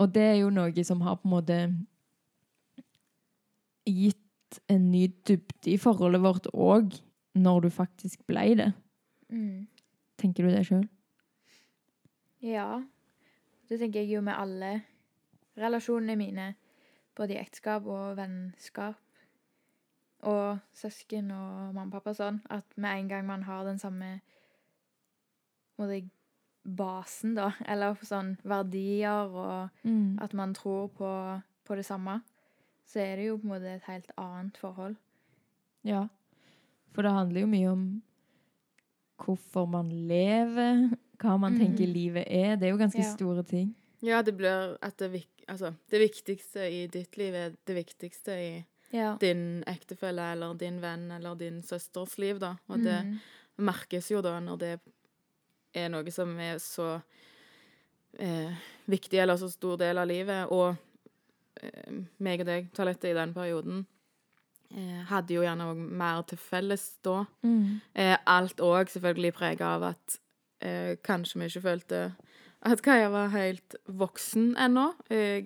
Og 0.00 0.12
det 0.14 0.22
er 0.30 0.37
jo 0.40 0.48
noe 0.54 0.85
som 0.87 1.02
har 1.04 1.18
på 1.20 1.28
en 1.28 1.35
måte 1.35 1.58
gitt 3.88 4.61
en 4.72 4.90
ny 4.92 5.06
dybde 5.26 5.72
i 5.74 5.78
forholdet 5.80 6.22
vårt 6.22 6.46
òg, 6.52 6.94
når 7.35 7.61
du 7.66 7.68
faktisk 7.72 8.22
ble 8.28 8.46
det. 8.61 8.70
Mm. 9.32 9.66
Tenker 10.20 10.44
du 10.46 10.52
det 10.54 10.64
sjøl? 10.68 10.87
Ja. 12.44 12.82
Det 13.68 13.78
tenker 13.80 14.02
jeg 14.04 14.12
jo 14.18 14.24
med 14.24 14.37
alle 14.37 14.72
relasjonene 15.58 16.16
mine. 16.20 16.48
Både 17.16 17.35
i 17.37 17.40
ekteskap 17.40 17.85
og 17.88 18.16
vennskap. 18.18 19.00
Og 20.22 20.58
søsken 20.74 21.30
og 21.35 21.74
mamma 21.74 21.88
og 21.88 21.92
pappa 21.96 22.12
sånn. 22.14 22.40
At 22.50 22.64
med 22.76 22.98
en 23.00 23.08
gang 23.08 23.26
man 23.26 23.42
har 23.42 23.64
den 23.64 23.78
samme 23.78 24.20
måte, 25.78 26.08
basen, 26.64 27.35
da, 27.35 27.48
eller 27.66 27.96
sånn 28.06 28.37
verdier, 28.46 29.26
og 29.35 29.70
Mm. 29.85 30.18
at 30.22 30.32
man 30.35 30.54
tror 30.54 30.88
på, 30.94 31.42
på 31.64 31.74
det 31.74 31.85
samme, 31.85 32.20
så 32.87 33.00
er 33.00 33.16
det 33.16 33.26
jo 33.26 33.37
på 33.38 33.42
en 33.44 33.50
måte 33.50 33.74
et 33.74 33.82
helt 33.88 34.11
annet 34.16 34.56
forhold. 34.56 34.96
Ja. 35.85 36.06
For 36.92 37.02
det 37.02 37.11
handler 37.11 37.40
jo 37.40 37.46
mye 37.46 37.72
om 37.72 38.02
hvorfor 39.18 39.66
man 39.68 39.88
lever, 39.90 40.96
hva 41.18 41.37
man 41.40 41.54
Mm. 41.54 41.58
tenker 41.58 41.87
livet 41.87 42.24
er. 42.28 42.56
Det 42.56 42.68
er 42.68 42.70
jo 42.70 42.78
ganske 42.78 42.98
Ja. 43.02 43.16
store 43.16 43.42
ting. 43.42 43.74
Ja, 44.02 44.22
det 44.22 44.37
blir 44.37 44.76
at 44.82 44.96
det, 44.98 45.24
altså, 45.48 45.74
det 45.90 46.00
viktigste 46.12 46.61
i 46.70 46.87
ditt 46.87 47.16
liv 47.16 47.35
er 47.35 47.56
det 47.66 47.74
viktigste 47.87 48.30
i 48.32 48.64
Ja. 48.92 49.16
din 49.20 49.62
ektefelle 49.66 50.33
eller 50.35 50.55
din 50.61 50.81
venn 50.83 51.11
eller 51.11 51.35
din 51.40 51.62
søsters 51.62 52.18
liv, 52.18 52.38
da. 52.38 52.55
Og 52.68 52.83
det 52.85 52.98
Mm. 53.05 53.18
merkes 53.59 54.11
jo 54.11 54.20
da 54.22 54.38
når 54.40 54.59
det 54.59 54.81
er 55.74 55.88
noe 55.88 56.11
som 56.11 56.38
er 56.38 56.59
så 56.59 57.00
eh, 58.18 58.52
viktig 58.87 59.18
eller 59.22 59.37
så 59.40 59.48
stor 59.50 59.76
del 59.81 59.98
av 59.98 60.07
livet. 60.11 60.50
Og 60.52 60.76
eh, 61.62 61.92
meg 62.18 62.40
og 62.40 62.46
deg, 62.46 62.68
toalettet 62.76 63.11
i 63.12 63.16
den 63.16 63.33
perioden 63.35 63.87
eh, 64.74 65.02
hadde 65.09 65.35
jo 65.37 65.42
gjerne 65.44 65.70
òg 65.72 65.76
mer 66.02 66.22
til 66.28 66.38
felles 66.38 66.87
da. 67.05 67.24
Mm. 67.42 67.81
Eh, 67.94 68.16
alt 68.26 68.61
òg 68.61 68.92
selvfølgelig 68.92 69.33
prega 69.38 69.74
av 69.78 69.83
at 69.94 70.18
eh, 70.61 70.96
kanskje 71.05 71.40
vi 71.40 71.48
ikke 71.50 71.64
følte 71.68 72.02
at 72.62 72.83
Kaja 72.85 73.09
var 73.11 73.33
helt 73.35 73.74
voksen 73.90 74.52
ennå. 74.57 74.92
Eh, 75.11 75.44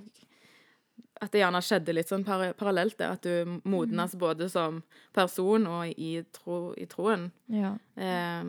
at 1.20 1.32
det 1.32 1.40
gjerne 1.40 1.60
skjedde 1.64 1.94
litt 1.96 2.08
sånn 2.10 2.24
par 2.26 2.52
parallelt, 2.58 2.98
det. 2.98 3.06
At 3.08 3.22
du 3.22 3.60
modnes 3.64 4.14
både 4.20 4.48
som 4.52 4.82
person 5.16 5.66
og 5.66 5.86
i, 5.96 6.22
tro, 6.32 6.74
i 6.76 6.84
troen. 6.86 7.30
Ja. 7.48 7.74
Eh, 7.96 8.44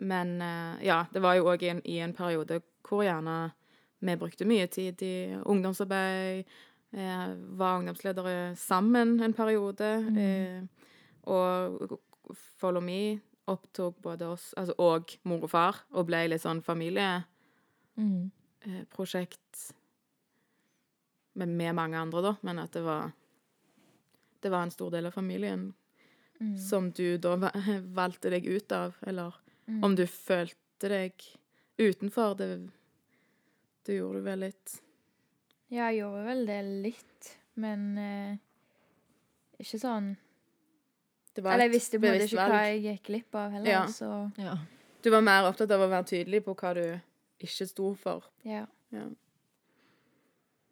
men 0.00 0.40
eh, 0.42 0.84
ja, 0.86 1.02
det 1.12 1.20
var 1.20 1.34
jo 1.36 1.44
òg 1.52 1.62
i, 1.62 1.68
en- 1.74 1.82
i 1.84 1.98
en 2.00 2.14
periode 2.16 2.62
hvor 2.88 3.02
gjerne 3.04 3.52
vi 4.00 4.14
brukte 4.16 4.46
mye 4.48 4.66
tid 4.72 5.02
i 5.04 5.36
ungdomsarbeid. 5.44 6.44
Eh, 6.96 7.26
var 7.60 7.78
ungdomsledere 7.82 8.56
sammen 8.56 9.20
en 9.22 9.34
periode. 9.36 9.90
Mm. 10.08 10.16
Eh, 10.16 10.62
og 11.28 11.98
Follow 12.58 12.80
Me 12.82 13.20
opptok 13.50 13.98
både 14.02 14.26
oss 14.32 14.54
altså, 14.56 14.74
og 14.78 15.10
mor 15.28 15.42
og 15.44 15.50
far, 15.50 15.76
og 15.92 16.06
ble 16.08 16.24
litt 16.32 16.42
sånn 16.46 16.62
familieprosjekt 16.64 17.20
Mm. 18.00 18.30
Med, 21.34 21.48
med 21.48 21.74
mange 21.74 21.96
andre, 21.98 22.22
da. 22.22 22.36
Men 22.42 22.58
at 22.58 22.72
det 22.72 22.82
var 22.82 23.12
Det 24.42 24.48
var 24.50 24.62
en 24.62 24.70
stor 24.70 24.90
del 24.90 25.06
av 25.06 25.12
familien 25.12 25.74
Mm. 26.40 26.56
som 26.56 26.90
du 26.90 27.18
da 27.18 27.34
valgte 28.00 28.30
deg 28.30 28.46
ut 28.46 28.72
av, 28.72 28.94
eller 29.06 29.34
Mm. 29.68 29.84
om 29.84 29.94
du 29.94 30.06
følte 30.06 30.88
deg 30.88 31.12
utenfor. 31.78 32.34
Det, 32.38 32.70
det 33.84 33.96
gjorde 33.98 34.18
du 34.18 34.24
vel 34.24 34.40
litt. 34.40 34.80
Ja, 35.68 35.90
jeg 35.90 36.00
gjorde 36.00 36.24
vel 36.24 36.46
det 36.46 36.56
litt, 36.64 37.28
men 37.54 37.98
eh, 37.98 38.36
ikke 39.60 39.78
sånn 39.78 40.16
Det 41.34 41.44
var 41.44 41.52
Eller 41.54 41.64
jeg 41.68 41.72
visste 41.76 41.98
på 42.00 42.06
en 42.06 42.12
måte 42.14 42.18
bevisst 42.18 42.32
ikke 42.34 42.48
hva 42.50 42.62
jeg 42.66 42.82
gikk 42.88 43.02
glipp 43.06 43.34
av 43.34 43.50
heller, 43.52 43.70
Ja. 43.70 43.84
så 43.86 44.32
ja. 44.40 44.56
Du 45.02 45.10
var 45.10 45.20
mer 45.22 45.44
opptatt 45.46 45.70
av 45.70 45.80
å 45.84 45.88
være 45.92 46.04
tydelig 46.08 46.40
på 46.44 46.54
hva 46.56 46.74
du 46.74 47.00
ikke 47.38 47.66
sto 47.68 47.94
for. 47.94 48.24
ja. 48.44 48.64
Ja. 48.90 49.04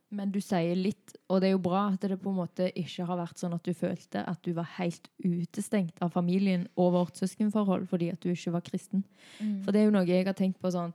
Men 0.08 0.30
du 0.32 0.38
sier 0.40 0.72
litt, 0.78 1.12
og 1.28 1.42
det 1.42 1.50
er 1.50 1.52
jo 1.52 1.60
bra 1.60 1.82
at 1.90 2.04
det 2.08 2.16
på 2.22 2.30
en 2.32 2.38
måte 2.38 2.70
ikke 2.80 3.04
har 3.04 3.18
vært 3.20 3.40
sånn 3.42 3.52
at 3.52 3.66
du 3.66 3.74
følte 3.76 4.22
at 4.24 4.40
du 4.46 4.54
var 4.56 4.68
helt 4.78 5.10
utestengt 5.20 6.00
av 6.04 6.14
familien 6.14 6.64
og 6.80 6.94
vårt 6.94 7.20
søskenforhold 7.20 7.84
fordi 7.90 8.08
at 8.14 8.22
du 8.24 8.30
ikke 8.32 8.54
var 8.54 8.64
kristen. 8.64 9.04
Mm. 9.36 9.58
For 9.66 9.74
det 9.74 9.82
er 9.82 9.88
jo 9.90 9.96
noe 9.98 10.08
jeg 10.08 10.24
har 10.24 10.36
tenkt 10.38 10.62
på 10.62 10.72
sånn, 10.72 10.94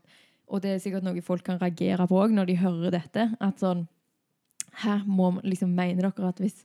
og 0.50 0.64
det 0.64 0.74
er 0.74 0.82
sikkert 0.82 1.06
noe 1.06 1.22
folk 1.26 1.46
kan 1.46 1.62
reagere 1.62 2.08
på 2.10 2.18
også 2.24 2.40
når 2.40 2.50
de 2.50 2.58
hører 2.64 2.96
dette, 2.98 3.28
at 3.38 3.62
sånn, 3.62 3.86
her 4.82 5.06
må 5.06 5.36
liksom, 5.46 5.76
mener 5.78 6.10
dere 6.10 6.34
at 6.34 6.42
hvis 6.42 6.64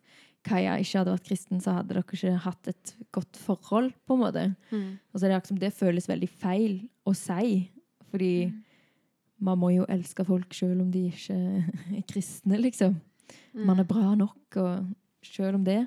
Kaja 0.48 0.76
ikke 0.80 1.00
hadde 1.00 1.12
vært 1.12 1.26
kristen, 1.26 1.60
så 1.60 1.74
hadde 1.76 1.92
dere 1.92 2.04
ikke 2.06 2.36
hatt 2.44 2.68
et 2.70 2.92
godt 3.12 3.36
forhold, 3.42 3.90
på 4.06 4.14
en 4.14 4.20
måte. 4.22 4.44
Mm. 4.70 4.92
Og 5.10 5.18
så 5.18 5.26
er 5.26 5.32
det 5.32 5.40
akkurat 5.40 5.50
som 5.50 5.58
det 5.60 5.72
føles 5.76 6.08
veldig 6.08 6.28
feil 6.30 6.78
å 7.04 7.12
si, 7.18 7.66
fordi 8.08 8.32
Mm. 8.48 8.64
Man 9.38 9.58
må 9.58 9.70
jo 9.70 9.86
elske 9.88 10.24
folk 10.26 10.54
selv 10.54 10.82
om 10.82 10.92
de 10.92 11.08
ikke 11.12 11.36
er 11.96 12.06
kristne, 12.10 12.58
liksom. 12.60 12.96
Mm. 13.54 13.66
Man 13.66 13.82
er 13.82 13.88
bra 13.88 14.14
nok, 14.18 14.56
og 14.56 14.86
selv 15.22 15.60
om 15.60 15.64
det. 15.64 15.82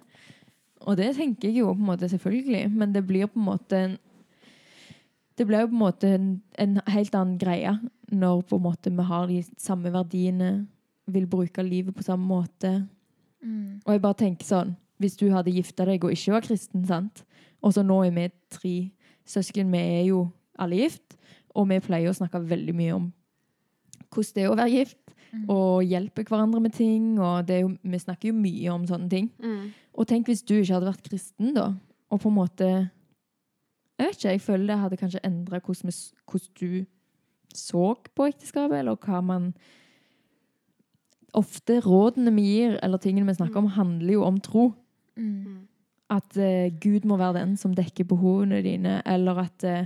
Og 0.82 0.98
det 0.98 1.12
tenker 1.16 1.50
jeg 1.50 1.62
jo 1.62 1.74
på 1.74 1.80
en 1.80 1.90
måte 1.92 2.10
selvfølgelig, 2.10 2.72
men 2.72 2.94
det 2.96 3.06
blir 3.08 3.30
på 3.30 3.40
en 3.40 3.46
måte 3.46 3.84
en 3.86 4.00
Det 5.38 5.48
blir 5.48 5.62
jo 5.64 5.68
på 5.68 5.74
en 5.74 5.80
måte 5.80 6.08
en, 6.16 6.42
en 6.60 6.82
helt 6.88 7.16
annen 7.16 7.38
greie 7.40 7.72
når 8.12 8.42
på 8.42 8.56
en 8.60 8.62
måte 8.62 8.92
vi 8.92 9.04
har 9.04 9.28
de 9.28 9.44
samme 9.58 9.90
verdiene, 9.94 10.68
vil 11.08 11.26
bruke 11.28 11.64
livet 11.64 11.96
på 11.96 12.04
samme 12.04 12.28
måte. 12.28 12.88
Mm. 13.42 13.80
Og 13.86 13.94
jeg 13.94 14.02
bare 14.02 14.20
tenker 14.20 14.46
sånn 14.46 14.76
Hvis 15.02 15.16
du 15.18 15.32
hadde 15.32 15.52
gifta 15.52 15.86
deg 15.86 16.04
og 16.04 16.12
ikke 16.12 16.36
var 16.36 16.46
kristen, 16.46 16.86
sant? 16.86 17.24
og 17.62 17.74
så 17.74 17.82
nå 17.86 18.04
er 18.04 18.12
vi 18.12 18.28
tre 18.50 18.76
søsken, 19.26 19.72
vi 19.72 19.78
er 19.78 20.06
jo 20.10 20.28
alle 20.60 20.76
gift, 20.76 21.18
og 21.56 21.70
vi 21.70 21.80
pleier 21.80 22.10
å 22.10 22.14
snakke 22.14 22.42
veldig 22.42 22.76
mye 22.76 22.94
om 22.96 23.10
hvordan 24.12 24.36
det 24.36 24.44
er 24.44 24.52
å 24.52 24.58
være 24.60 24.74
gift, 24.76 24.98
Mm. 25.32 25.46
og 25.48 25.84
hjelpe 25.88 26.26
hverandre 26.28 26.60
med 26.60 26.74
ting. 26.74 27.18
og 27.20 27.48
det 27.48 27.56
er 27.56 27.60
jo, 27.62 27.78
Vi 27.84 27.98
snakker 27.98 28.28
jo 28.28 28.34
mye 28.34 28.70
om 28.74 28.86
sånne 28.86 29.10
ting. 29.10 29.32
Mm. 29.40 29.72
Og 29.96 30.08
tenk 30.08 30.28
hvis 30.28 30.44
du 30.44 30.56
ikke 30.56 30.74
hadde 30.74 30.92
vært 30.92 31.10
kristen, 31.10 31.54
da, 31.54 31.74
og 32.12 32.20
på 32.20 32.28
en 32.28 32.36
måte 32.36 32.90
Jeg 34.00 34.08
vet 34.08 34.18
ikke, 34.18 34.30
jeg 34.32 34.42
føler 34.42 34.68
det 34.68 34.78
hadde 34.80 34.98
kanskje 34.98 35.20
endra 35.24 35.60
hvordan, 35.62 35.92
hvordan 36.26 36.50
du 36.60 36.86
så 37.54 37.96
på 38.16 38.28
ekteskapet, 38.28 38.80
eller 38.80 38.96
hva 38.96 39.22
man 39.24 39.54
Ofte 41.34 41.80
rådene 41.80 42.34
vi 42.36 42.42
gir, 42.42 42.80
eller 42.84 42.98
tingene 42.98 43.28
vi 43.28 43.38
snakker 43.38 43.62
om, 43.62 43.68
handler 43.68 44.14
jo 44.14 44.24
om 44.24 44.40
tro. 44.44 44.74
Mm. 45.16 45.46
Mm. 45.46 45.68
At 46.10 46.36
uh, 46.36 46.68
Gud 46.82 47.06
må 47.08 47.16
være 47.16 47.40
den 47.40 47.54
som 47.58 47.72
dekker 47.74 48.04
behovene 48.04 48.62
dine, 48.66 49.02
eller 49.06 49.40
at 49.46 49.64
uh, 49.64 49.86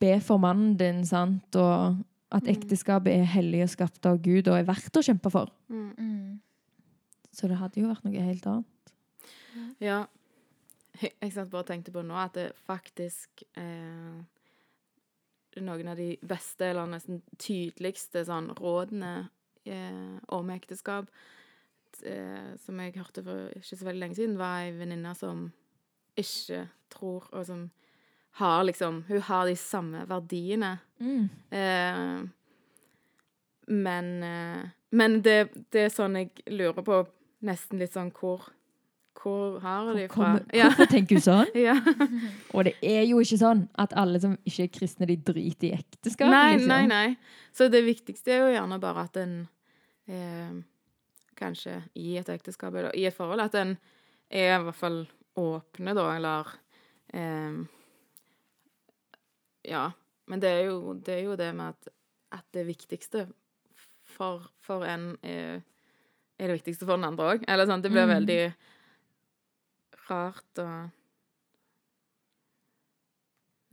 be 0.00 0.14
for 0.20 0.38
mannen 0.38 0.78
din, 0.78 1.04
sant, 1.04 1.54
og 1.56 1.98
at 2.32 2.42
Mm. 2.42 2.54
ekteskapet 2.56 3.12
er 3.12 3.24
hellig 3.24 3.62
og 3.62 3.68
skapt 3.70 4.06
av 4.06 4.18
Gud 4.22 4.48
og 4.48 4.58
er 4.58 4.64
verdt 4.66 4.96
å 4.96 5.02
kjempe 5.02 5.30
for. 5.30 5.52
Mm. 5.68 5.92
Mm. 5.98 6.40
Så 7.32 7.48
det 7.48 7.56
hadde 7.56 7.80
jo 7.80 7.88
vært 7.88 8.04
noe 8.04 8.22
helt 8.22 8.46
annet. 8.46 8.92
Ja. 9.80 10.06
Jeg, 11.00 11.12
jeg 11.20 11.32
satt 11.32 11.50
bare 11.50 11.60
og 11.60 11.66
tenkte 11.68 11.92
på 11.92 12.02
nå 12.02 12.16
at 12.16 12.34
det 12.34 12.52
faktisk 12.66 13.42
eh, 13.56 14.24
Noen 15.56 15.88
av 15.88 15.96
de 15.96 16.18
beste, 16.20 16.66
eller 16.68 16.84
nesten 16.86 17.22
tydeligste 17.40 18.26
sånn 18.28 18.50
rådene 18.58 19.30
eh, 19.64 20.18
om 20.28 20.50
ekteskap 20.52 21.08
eh, 22.04 22.50
som 22.60 22.80
jeg 22.82 22.92
hørte 22.98 23.22
for 23.24 23.54
ikke 23.56 23.78
så 23.78 23.86
veldig 23.86 24.02
lenge 24.02 24.18
siden, 24.18 24.36
var 24.36 24.66
ei 24.66 24.74
venninne 24.76 25.14
som 25.16 25.46
ikke 26.16 26.66
tror, 26.92 27.24
og 27.32 27.46
som 27.48 27.70
har 28.36 28.64
liksom 28.68 29.04
Hun 29.08 29.22
har 29.22 29.46
de 29.48 29.56
samme 29.56 30.04
verdiene. 30.08 30.78
Eh, 31.00 32.16
men 33.66 34.10
eh, 34.22 34.66
men 34.96 35.20
det, 35.22 35.48
det 35.74 35.86
er 35.86 35.90
sånn 35.92 36.16
jeg 36.20 36.30
lurer 36.52 36.84
på 36.84 37.00
nesten 37.46 37.80
litt 37.82 37.96
sånn 37.96 38.12
hvor 38.16 38.46
Hvor 39.16 39.58
har 39.60 39.88
de 39.96 40.06
fra? 40.06 40.14
Kommer, 40.14 40.44
Ja. 40.54 40.68
Hvorfor 40.68 40.88
tenker 40.92 41.18
du 41.18 41.24
sånn? 41.24 41.50
ja. 41.68 41.74
Og 42.54 42.68
det 42.68 42.76
er 42.84 43.02
jo 43.08 43.18
ikke 43.24 43.40
sånn 43.40 43.66
at 43.80 43.96
alle 43.98 44.20
som 44.22 44.36
ikke 44.46 44.68
er 44.68 44.72
kristne, 44.72 45.08
de 45.08 45.16
driter 45.16 45.70
i 45.70 45.74
ekteskap. 45.80 46.30
Nei, 46.30 46.58
liksom. 46.58 46.70
nei, 46.70 46.86
nei. 46.86 47.50
Så 47.56 47.70
det 47.72 47.82
viktigste 47.86 48.34
er 48.34 48.44
jo 48.44 48.54
gjerne 48.54 48.78
bare 48.82 49.06
at 49.08 49.16
en 49.20 49.36
eh, 50.06 50.58
kanskje 51.36 51.80
i 51.98 52.14
et 52.20 52.28
ekteskap 52.32 52.76
eller 52.76 52.94
i 52.96 53.06
et 53.08 53.16
forhold, 53.16 53.42
at 53.42 53.56
en 53.58 53.74
er 54.30 54.52
i 54.60 54.62
hvert 54.68 54.78
fall 54.78 55.00
åpne, 55.36 55.96
da, 55.96 56.06
eller 56.14 56.52
eh, 57.16 57.58
Ja. 59.66 59.90
Men 60.26 60.40
det 60.42 60.50
er 60.50 60.64
jo 60.70 60.94
det, 60.94 61.14
er 61.20 61.24
jo 61.28 61.36
det 61.38 61.50
med 61.54 61.74
at, 61.74 61.88
at 62.40 62.44
det 62.54 62.66
viktigste 62.66 63.26
for, 64.16 64.46
for 64.64 64.84
en 64.86 65.12
er, 65.26 65.60
er 66.38 66.50
det 66.50 66.56
viktigste 66.60 66.86
for 66.86 66.96
den 66.98 67.06
andre 67.08 67.32
òg. 67.36 67.44
Eller 67.48 67.66
sånn, 67.68 67.82
det 67.84 67.90
blir 67.94 68.06
Mm. 68.06 68.14
veldig 68.16 68.40
rart 70.08 70.62
og 70.62 70.90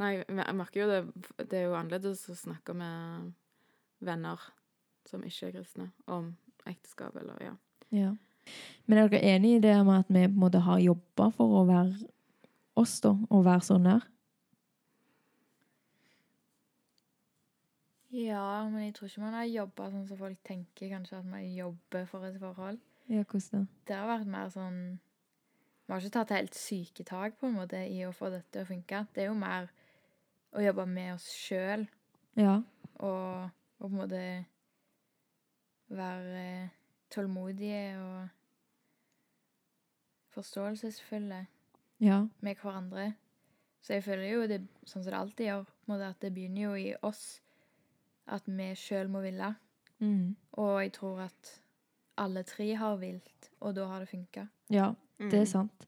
Nei, 0.01 0.15
jeg 0.25 0.55
merker 0.57 0.81
jo 0.81 0.87
det 0.89 1.49
Det 1.51 1.59
er 1.59 1.67
jo 1.67 1.75
annerledes 1.77 2.23
å 2.33 2.35
snakke 2.35 2.73
med 2.75 3.33
venner 4.03 4.41
som 5.07 5.21
ikke 5.23 5.49
er 5.49 5.53
kristne, 5.57 5.85
om 6.07 6.31
ekteskap 6.65 7.15
eller 7.19 7.37
ja. 7.43 7.51
Ja. 7.93 8.09
Men 8.87 8.97
er 8.97 9.09
dere 9.11 9.35
enig 9.35 9.57
i 9.57 9.61
det 9.63 9.75
med 9.85 9.99
at 10.01 10.09
vi 10.11 10.23
på 10.25 10.31
en 10.31 10.41
måte 10.41 10.61
har 10.63 10.79
jobba 10.81 11.27
for 11.35 11.59
å 11.59 11.65
være 11.67 12.07
oss, 12.79 12.97
da? 13.03 13.11
Og 13.29 13.43
være 13.45 13.63
så 13.67 13.77
nær? 13.79 14.03
Ja, 18.13 18.69
men 18.69 18.83
jeg 18.85 18.93
tror 18.95 19.07
ikke 19.09 19.23
man 19.23 19.33
har 19.33 19.47
jobba 19.49 19.87
sånn 19.89 20.03
som 20.07 20.19
folk 20.19 20.41
tenker 20.45 20.91
kanskje 20.91 21.17
at 21.17 21.25
man 21.25 21.47
jobber 21.49 22.03
for 22.09 22.25
et 22.27 22.35
forhold. 22.41 22.77
Ja, 23.09 23.23
hvordan 23.25 23.63
da? 23.65 23.79
Det 23.89 23.95
har 23.97 24.07
vært 24.07 24.29
mer 24.31 24.51
sånn 24.53 24.77
Vi 25.83 25.91
har 25.91 25.99
ikke 25.99 26.13
tatt 26.15 26.29
helt 26.31 26.55
syke 26.55 27.03
tak 27.03 27.33
på 27.41 27.49
en 27.49 27.57
måte 27.57 27.81
i 27.91 27.97
å 28.07 28.13
få 28.15 28.29
dette 28.31 28.47
til 28.53 28.63
å 28.63 28.69
funke. 28.69 29.01
Det 29.13 29.23
er 29.25 29.27
jo 29.27 29.33
mer 29.35 29.65
å 30.55 30.61
jobbe 30.63 30.85
med 30.87 31.15
oss 31.17 31.25
sjøl 31.27 31.87
Ja. 32.39 32.61
og, 32.99 33.49
og 33.79 33.83
på 33.83 33.89
en 33.89 33.97
måte 33.97 34.21
være 35.93 36.69
tålmodige 37.11 37.97
og 37.99 38.29
forståelsesfulle 40.33 41.45
Ja. 41.99 42.27
med 42.41 42.55
hverandre. 42.57 43.13
Så 43.81 43.93
jeg 43.93 44.03
føler 44.03 44.29
jo 44.31 44.47
det 44.47 44.61
sånn 44.85 45.03
som 45.03 45.11
det 45.11 45.19
alltid 45.19 45.45
gjør, 45.47 45.65
på 45.65 45.91
en 45.91 45.93
måte 45.97 46.09
at 46.09 46.19
det 46.21 46.33
begynner 46.33 46.61
jo 46.61 46.73
i 46.75 46.95
oss. 47.03 47.41
At 48.27 48.43
vi 48.47 48.69
sjøl 48.79 49.09
må 49.11 49.21
ville. 49.23 49.53
Mm. 50.03 50.35
Og 50.57 50.81
jeg 50.83 50.93
tror 50.95 51.19
at 51.27 51.53
alle 52.17 52.43
tre 52.47 52.69
har 52.77 52.97
vilt, 53.01 53.49
og 53.61 53.73
da 53.75 53.87
har 53.89 54.03
det 54.03 54.09
funka. 54.11 54.45
Ja, 54.69 54.91
det 55.19 55.33
er 55.43 55.49
sant. 55.49 55.87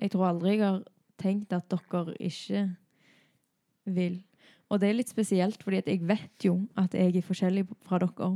Jeg 0.00 0.10
tror 0.12 0.28
aldri 0.30 0.56
jeg 0.56 0.64
har 0.66 0.82
tenkt 1.20 1.52
at 1.56 1.68
dere 1.72 2.14
ikke 2.20 2.66
vil. 3.92 4.18
Og 4.72 4.80
det 4.80 4.88
er 4.88 4.96
litt 4.98 5.10
spesielt, 5.12 5.62
fordi 5.62 5.82
jeg 5.84 6.02
vet 6.08 6.44
jo 6.46 6.56
at 6.80 6.94
jeg 6.96 7.16
er 7.18 7.24
forskjellig 7.26 7.66
fra 7.86 7.98
dere 8.02 8.30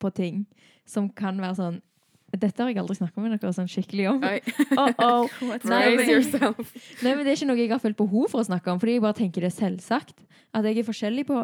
på 0.00 0.10
ting 0.16 0.44
som 0.88 1.08
kan 1.12 1.40
være 1.42 1.58
sånn 1.58 1.80
Dette 2.30 2.62
har 2.62 2.68
jeg 2.70 2.78
aldri 2.78 2.94
snakka 2.94 3.18
med 3.24 3.32
dere 3.42 3.50
sånn 3.52 3.66
skikkelig 3.66 4.04
om. 4.12 4.20
Oh, 4.78 4.92
oh. 5.02 5.40
Nei, 5.66 5.96
men- 5.98 6.28
Nei, 7.02 7.14
men 7.16 7.24
Det 7.26 7.32
er 7.32 7.34
ikke 7.34 7.48
noe 7.50 7.58
jeg 7.58 7.72
har 7.72 7.80
følt 7.82 7.98
behov 7.98 8.28
for 8.30 8.38
å 8.40 8.46
snakke 8.46 8.70
om, 8.70 8.78
fordi 8.78 8.94
jeg 8.94 9.02
bare 9.02 9.18
tenker 9.18 9.42
det 9.42 9.50
er 9.50 9.56
selvsagt. 9.56 10.22
At 10.54 10.64
jeg 10.68 10.78
er 10.78 10.86
forskjellig 10.86 11.24
på 11.26 11.40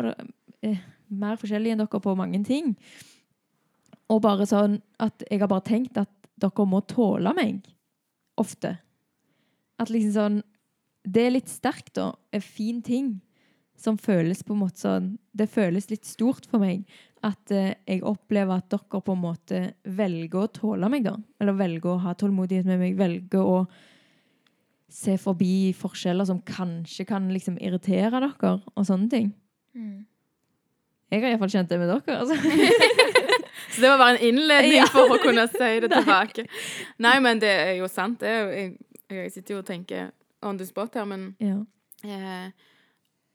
eh, 0.63 0.79
Mer 1.09 1.39
forskjellig 1.41 1.75
enn 1.75 1.83
dere 1.83 2.03
på 2.03 2.17
mange 2.19 2.43
ting. 2.47 2.75
Og 4.13 4.23
bare 4.25 4.47
sånn 4.49 4.81
at 5.03 5.25
jeg 5.31 5.43
har 5.43 5.51
bare 5.51 5.67
tenkt 5.67 5.99
at 6.01 6.13
dere 6.41 6.67
må 6.69 6.83
tåle 6.89 7.33
meg. 7.37 7.63
Ofte. 8.41 8.77
At 9.81 9.93
liksom 9.93 10.15
sånn 10.17 10.43
Det 11.07 11.23
er 11.23 11.37
litt 11.37 11.49
sterkt, 11.49 11.95
da. 11.95 12.13
En 12.35 12.43
fin 12.43 12.83
ting 12.83 13.21
som 13.77 13.99
føles 14.01 14.43
på 14.43 14.55
en 14.55 14.63
måte 14.65 14.81
sånn 14.81 15.11
Det 15.37 15.47
føles 15.53 15.91
litt 15.91 16.09
stort 16.09 16.49
for 16.49 16.59
meg 16.63 16.87
at 17.27 17.51
eh, 17.55 17.75
jeg 17.89 18.05
opplever 18.07 18.61
at 18.61 18.69
dere 18.71 19.01
på 19.03 19.15
en 19.15 19.23
måte 19.23 19.61
velger 19.97 20.45
å 20.45 20.51
tåle 20.53 20.91
meg, 20.93 21.07
da. 21.07 21.17
Eller 21.41 21.57
velger 21.59 21.95
å 21.95 22.03
ha 22.05 22.13
tålmodighet 22.15 22.69
med 22.69 22.79
meg. 22.83 22.99
Velger 22.99 23.43
å 23.43 23.57
se 24.93 25.17
forbi 25.19 25.73
forskjeller 25.75 26.29
som 26.29 26.43
kanskje 26.47 27.07
kan 27.09 27.27
liksom 27.33 27.57
irritere 27.59 28.21
dere, 28.21 28.53
og 28.63 28.87
sånne 28.87 29.11
ting. 29.11 29.33
Mm. 29.75 30.05
Jeg 31.11 31.23
har 31.23 31.29
iallfall 31.31 31.51
kjent 31.53 31.71
det 31.71 31.79
med 31.79 31.89
dere. 31.93 32.17
Altså. 32.19 32.37
Så 33.73 33.81
det 33.83 33.91
var 33.91 33.99
bare 33.99 34.17
en 34.19 34.25
innledning 34.29 34.73
Ja. 34.81 34.87
for 34.91 35.13
å 35.15 35.19
kunne 35.23 35.45
si 35.53 35.69
det 35.85 35.91
tilbake. 35.97 36.47
Nei, 37.05 37.17
men 37.23 37.41
det 37.43 37.51
er 37.53 37.75
jo 37.81 37.89
sant. 37.91 38.21
Det 38.23 38.29
er 38.31 38.41
jo, 38.41 38.49
jeg, 38.57 38.73
jeg 39.21 39.33
sitter 39.37 39.55
jo 39.55 39.61
og 39.63 39.69
tenker 39.69 40.09
on 40.47 40.59
the 40.59 40.67
spot 40.67 40.95
her, 40.99 41.05
men 41.09 41.29
Ja. 41.43 41.59
eh, 42.05 42.51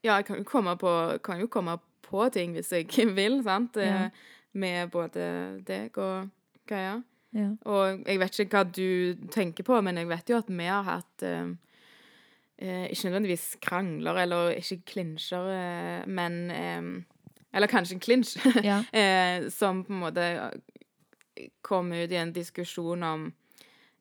Ja, 0.03 0.15
jeg 0.17 0.25
kan 0.25 0.37
jo 0.39 0.43
komme 0.49 0.73
på, 0.81 0.91
kan 1.23 1.39
jo 1.43 1.47
komme 1.47 1.77
på 2.07 2.25
ting 2.33 2.55
hvis 2.57 2.71
jeg 2.73 2.87
vil, 3.15 3.41
sant? 3.45 3.77
Eh, 3.77 3.87
Ja. 3.87 4.09
Med 4.53 4.89
både 4.91 5.61
deg 5.63 5.95
og 5.97 6.27
Kaja. 6.67 6.97
Ja. 7.31 7.45
Og 7.71 8.01
jeg 8.03 8.19
vet 8.19 8.39
ikke 8.43 8.57
hva 8.57 8.63
du 8.67 9.15
tenker 9.31 9.63
på, 9.63 9.77
men 9.81 9.95
jeg 9.95 10.09
vet 10.09 10.27
jo 10.33 10.35
at 10.41 10.49
vi 10.51 10.65
har 10.67 10.83
hatt 10.83 11.23
eh, 11.23 11.53
eh, 12.59 12.89
Ikke 12.91 13.07
nødvendigvis 13.07 13.45
krangler 13.63 14.19
eller 14.25 14.51
ikke 14.59 14.81
klinsjer, 14.91 15.47
eh, 15.55 16.03
men 16.11 16.35
eh, 16.51 16.89
Eller 17.53 17.67
kanskje 17.71 17.97
en 17.97 18.03
klinsj. 18.03 18.37
Ja. 18.69 18.81
eh, 18.91 19.49
som 19.49 19.83
på 19.83 19.93
en 19.93 19.99
måte 19.99 20.27
kom 21.61 21.91
ut 21.93 22.11
i 22.11 22.19
en 22.19 22.33
diskusjon 22.33 23.03
om 23.03 23.25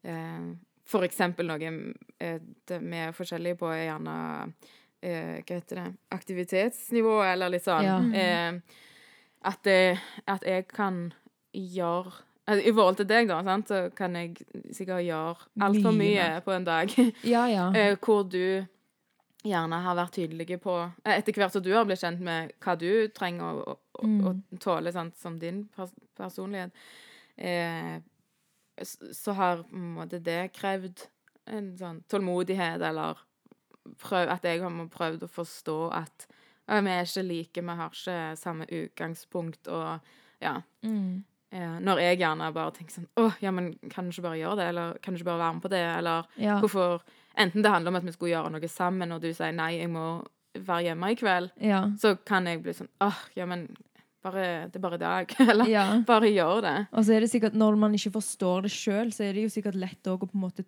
eh, 0.03 0.51
for 0.91 1.07
eksempel 1.07 1.47
noe 1.47 1.71
eh, 2.19 2.39
vi 2.71 2.99
er 2.99 3.15
forskjellige 3.15 3.59
på, 3.61 3.71
er 3.71 3.85
gjerne 3.87 4.17
eh, 5.03 5.37
Hva 5.39 5.59
heter 5.59 5.79
det 5.81 5.87
Aktivitetsnivå, 6.17 7.21
eller 7.25 7.53
litt 7.55 7.67
sånn. 7.67 7.87
Ja. 7.87 8.01
Eh, 8.11 8.81
at, 9.47 9.63
det, 9.65 10.01
at 10.29 10.45
jeg 10.45 10.67
kan 10.69 11.07
gjøre 11.55 12.13
altså, 12.45 12.65
I 12.67 12.75
forhold 12.75 12.99
til 13.01 13.09
deg, 13.09 13.31
da, 13.31 13.39
sant, 13.47 13.71
så 13.71 13.81
kan 13.97 14.19
jeg 14.19 14.35
sikkert 14.77 15.07
gjøre 15.07 15.49
altfor 15.63 15.95
Mye 15.95 16.03
mye 16.03 16.43
på 16.45 16.57
en 16.57 16.69
dag. 16.69 16.99
ja, 17.25 17.47
ja. 17.51 17.71
Eh, 17.81 17.97
hvor 18.03 18.27
du 18.29 18.67
gjerne 19.45 19.79
har 19.85 19.97
vært 19.97 20.13
tydelige 20.19 20.59
på 20.61 20.75
eh, 21.05 21.17
Etter 21.19 21.33
hvert 21.39 21.53
som 21.55 21.63
du 21.65 21.71
har 21.73 21.87
blitt 21.89 22.03
kjent 22.03 22.21
med 22.21 22.53
hva 22.61 22.75
du 22.79 23.09
trenger 23.17 23.63
å, 23.63 23.75
å, 23.75 23.79
å, 24.03 24.07
Mm. 24.07 24.43
å 24.55 24.59
tåle 24.61 24.93
sant, 24.93 25.17
som 25.21 25.39
din 25.39 25.65
pers 25.77 25.91
personlighet, 26.17 26.73
eh, 27.37 27.99
så 29.13 29.33
har 29.37 29.63
på 29.69 29.77
en 29.77 29.95
måte 29.99 30.21
det 30.25 30.53
krevd 30.57 31.07
en 31.51 31.73
sånn 31.77 32.03
tålmodighet, 32.09 32.81
eller 32.81 33.19
prøv, 34.01 34.29
at 34.31 34.45
jeg 34.47 34.63
har 34.63 34.77
prøvd 34.93 35.25
å 35.27 35.29
forstå 35.33 35.79
at 35.93 36.27
ja, 36.71 36.79
vi 36.81 36.93
er 36.95 37.03
ikke 37.09 37.25
like, 37.27 37.61
vi 37.67 37.77
har 37.81 37.91
ikke 37.91 38.19
samme 38.39 38.67
utgangspunkt, 38.71 39.69
og 39.69 40.01
ja. 40.41 40.61
Mm. 40.87 41.25
Eh, 41.53 41.79
når 41.83 41.99
jeg 41.99 42.21
gjerne 42.21 42.53
bare 42.55 42.71
tenker 42.77 42.95
sånn 42.95 43.09
Å, 43.19 43.25
ja, 43.43 43.51
men 43.51 43.73
kan 43.91 44.07
du 44.07 44.13
ikke 44.15 44.23
bare 44.29 44.39
gjøre 44.39 44.57
det? 44.61 44.67
Eller 44.71 44.99
kan 45.03 45.13
du 45.13 45.19
ikke 45.19 45.27
bare 45.33 45.41
være 45.43 45.55
med 45.57 45.63
på 45.65 45.71
det? 45.73 45.81
Eller 45.99 46.29
ja. 46.39 46.61
Hvorfor 46.63 47.03
Enten 47.39 47.63
det 47.63 47.71
handler 47.71 47.93
om 47.93 48.01
at 48.01 48.07
vi 48.07 48.15
skulle 48.15 48.35
gjøre 48.35 48.51
noe 48.55 48.71
sammen, 48.71 49.13
og 49.15 49.23
du 49.23 49.31
sier 49.33 49.55
nei, 49.55 49.77
jeg 49.79 49.91
må 49.93 50.21
være 50.59 50.89
hjemme 50.89 51.13
i 51.13 51.19
kveld, 51.19 51.53
ja. 51.63 51.85
så 52.01 52.17
kan 52.27 52.49
jeg 52.51 52.59
bli 52.65 52.75
sånn 52.75 52.91
åh, 53.07 53.19
ja, 53.39 53.47
men 53.47 53.69
bare, 54.25 54.47
det 54.69 54.77
er 54.77 54.83
bare 54.83 54.99
i 54.99 55.03
dag. 55.03 55.35
Eller 55.51 55.71
ja. 55.71 55.85
bare 56.07 56.31
gjør 56.31 56.65
det. 56.67 56.77
Og 56.93 57.07
så 57.07 57.15
er 57.17 57.25
det 57.25 57.31
sikkert, 57.33 57.57
når 57.57 57.79
man 57.81 57.95
ikke 57.97 58.13
forstår 58.19 58.67
det 58.67 58.73
sjøl, 58.75 59.13
så 59.15 59.25
er 59.27 59.37
det 59.37 59.47
jo 59.47 59.53
sikkert 59.53 59.79
lett 59.81 60.11
å 60.11 60.19
på 60.21 60.29
en 60.35 60.43
måte 60.43 60.67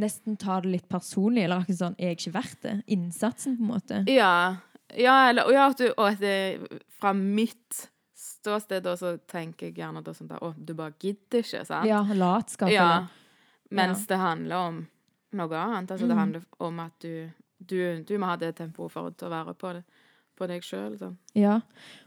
nesten 0.00 0.36
ta 0.40 0.60
det 0.62 0.74
litt 0.76 0.88
personlig. 0.90 1.46
Eller 1.46 1.64
akkurat 1.64 1.80
sånn 1.80 1.96
Er 1.98 2.12
jeg 2.12 2.20
ikke 2.20 2.36
verdt 2.36 2.60
det? 2.66 2.76
Innsatsen, 2.94 3.56
på 3.58 3.66
en 3.66 3.72
måte. 3.72 4.02
Ja. 4.12 4.34
Ja, 4.92 5.16
eller 5.30 5.48
og 5.48 5.56
ja, 5.56 5.66
at 5.72 5.80
du, 5.80 5.88
og 5.96 6.04
at 6.10 6.22
det, 6.22 6.84
fra 7.00 7.14
mitt 7.16 7.86
ståsted 8.18 8.84
da, 8.84 8.94
så 8.98 9.16
tenker 9.30 9.70
jeg 9.70 9.80
gjerne 9.80 10.02
da 10.04 10.14
sånn 10.14 10.30
da, 10.30 10.38
å, 10.44 10.52
du 10.56 10.74
bare 10.76 10.94
gidder 11.00 11.42
ikke, 11.42 11.64
sant? 11.66 11.88
Ja, 11.88 12.02
latskap. 12.06 12.70
Ja. 12.70 13.06
Mens 13.72 14.04
det 14.06 14.18
handler 14.20 14.68
om 14.68 14.82
noe 15.32 15.56
annet. 15.56 15.90
Altså 15.90 16.06
det 16.06 16.14
Mm. 16.16 16.18
handler 16.18 16.42
om 16.60 16.80
at 16.80 16.92
du, 17.00 17.30
du, 17.66 18.02
du 18.04 18.18
må 18.18 18.26
ha 18.26 18.36
det 18.36 18.54
tempoet 18.56 18.90
for 18.92 19.10
å 19.10 19.28
være 19.30 19.54
på, 19.54 19.72
det, 19.72 19.84
på 20.36 20.46
deg 20.48 20.62
sjøl. 20.62 20.96
Sånn. 20.98 21.16
Ja. 21.34 21.60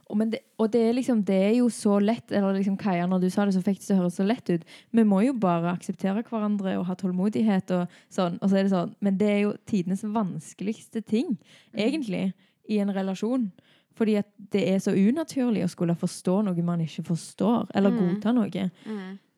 Og, 0.09 0.17
men 0.17 0.29
det, 0.29 0.39
og 0.59 0.69
det 0.71 0.81
er 0.89 0.93
liksom 0.93 1.23
Det 1.25 1.33
er 1.35 1.53
jo 1.57 1.65
så 1.73 1.95
lett 1.99 2.29
Eller 2.31 2.53
liksom 2.59 2.75
Kaja, 2.77 3.07
når 3.09 3.21
du 3.23 3.29
sa 3.33 3.45
det, 3.45 3.55
så 3.55 3.63
fikk 3.65 3.79
det 3.79 3.87
til 3.87 3.95
å 3.95 4.01
høres 4.03 4.15
så 4.19 4.25
lett 4.27 4.49
ut. 4.53 4.63
Vi 4.93 5.03
må 5.03 5.23
jo 5.25 5.33
bare 5.33 5.71
akseptere 5.73 6.21
hverandre 6.23 6.77
og 6.77 6.85
ha 6.85 6.93
tålmodighet 6.95 7.71
og 7.71 7.87
sånn. 8.13 8.37
Og 8.41 8.49
så 8.51 8.57
er 8.59 8.63
det 8.67 8.71
sånn 8.75 8.93
Men 9.01 9.17
det 9.17 9.29
er 9.31 9.39
jo 9.47 9.55
tidenes 9.65 10.03
vanskeligste 10.03 11.01
ting, 11.05 11.37
egentlig, 11.73 12.33
i 12.69 12.77
en 12.79 12.89
relasjon. 12.93 13.51
Fordi 13.95 14.17
at 14.19 14.27
det 14.51 14.67
er 14.67 14.79
så 14.83 14.91
unaturlig 14.91 15.63
å 15.63 15.69
skulle 15.71 15.95
forstå 15.95 16.43
noe 16.43 16.61
man 16.67 16.81
ikke 16.83 17.05
forstår, 17.07 17.69
eller 17.73 17.89
Mm. 17.91 17.99
godta 18.21 18.33
noe. 18.35 18.69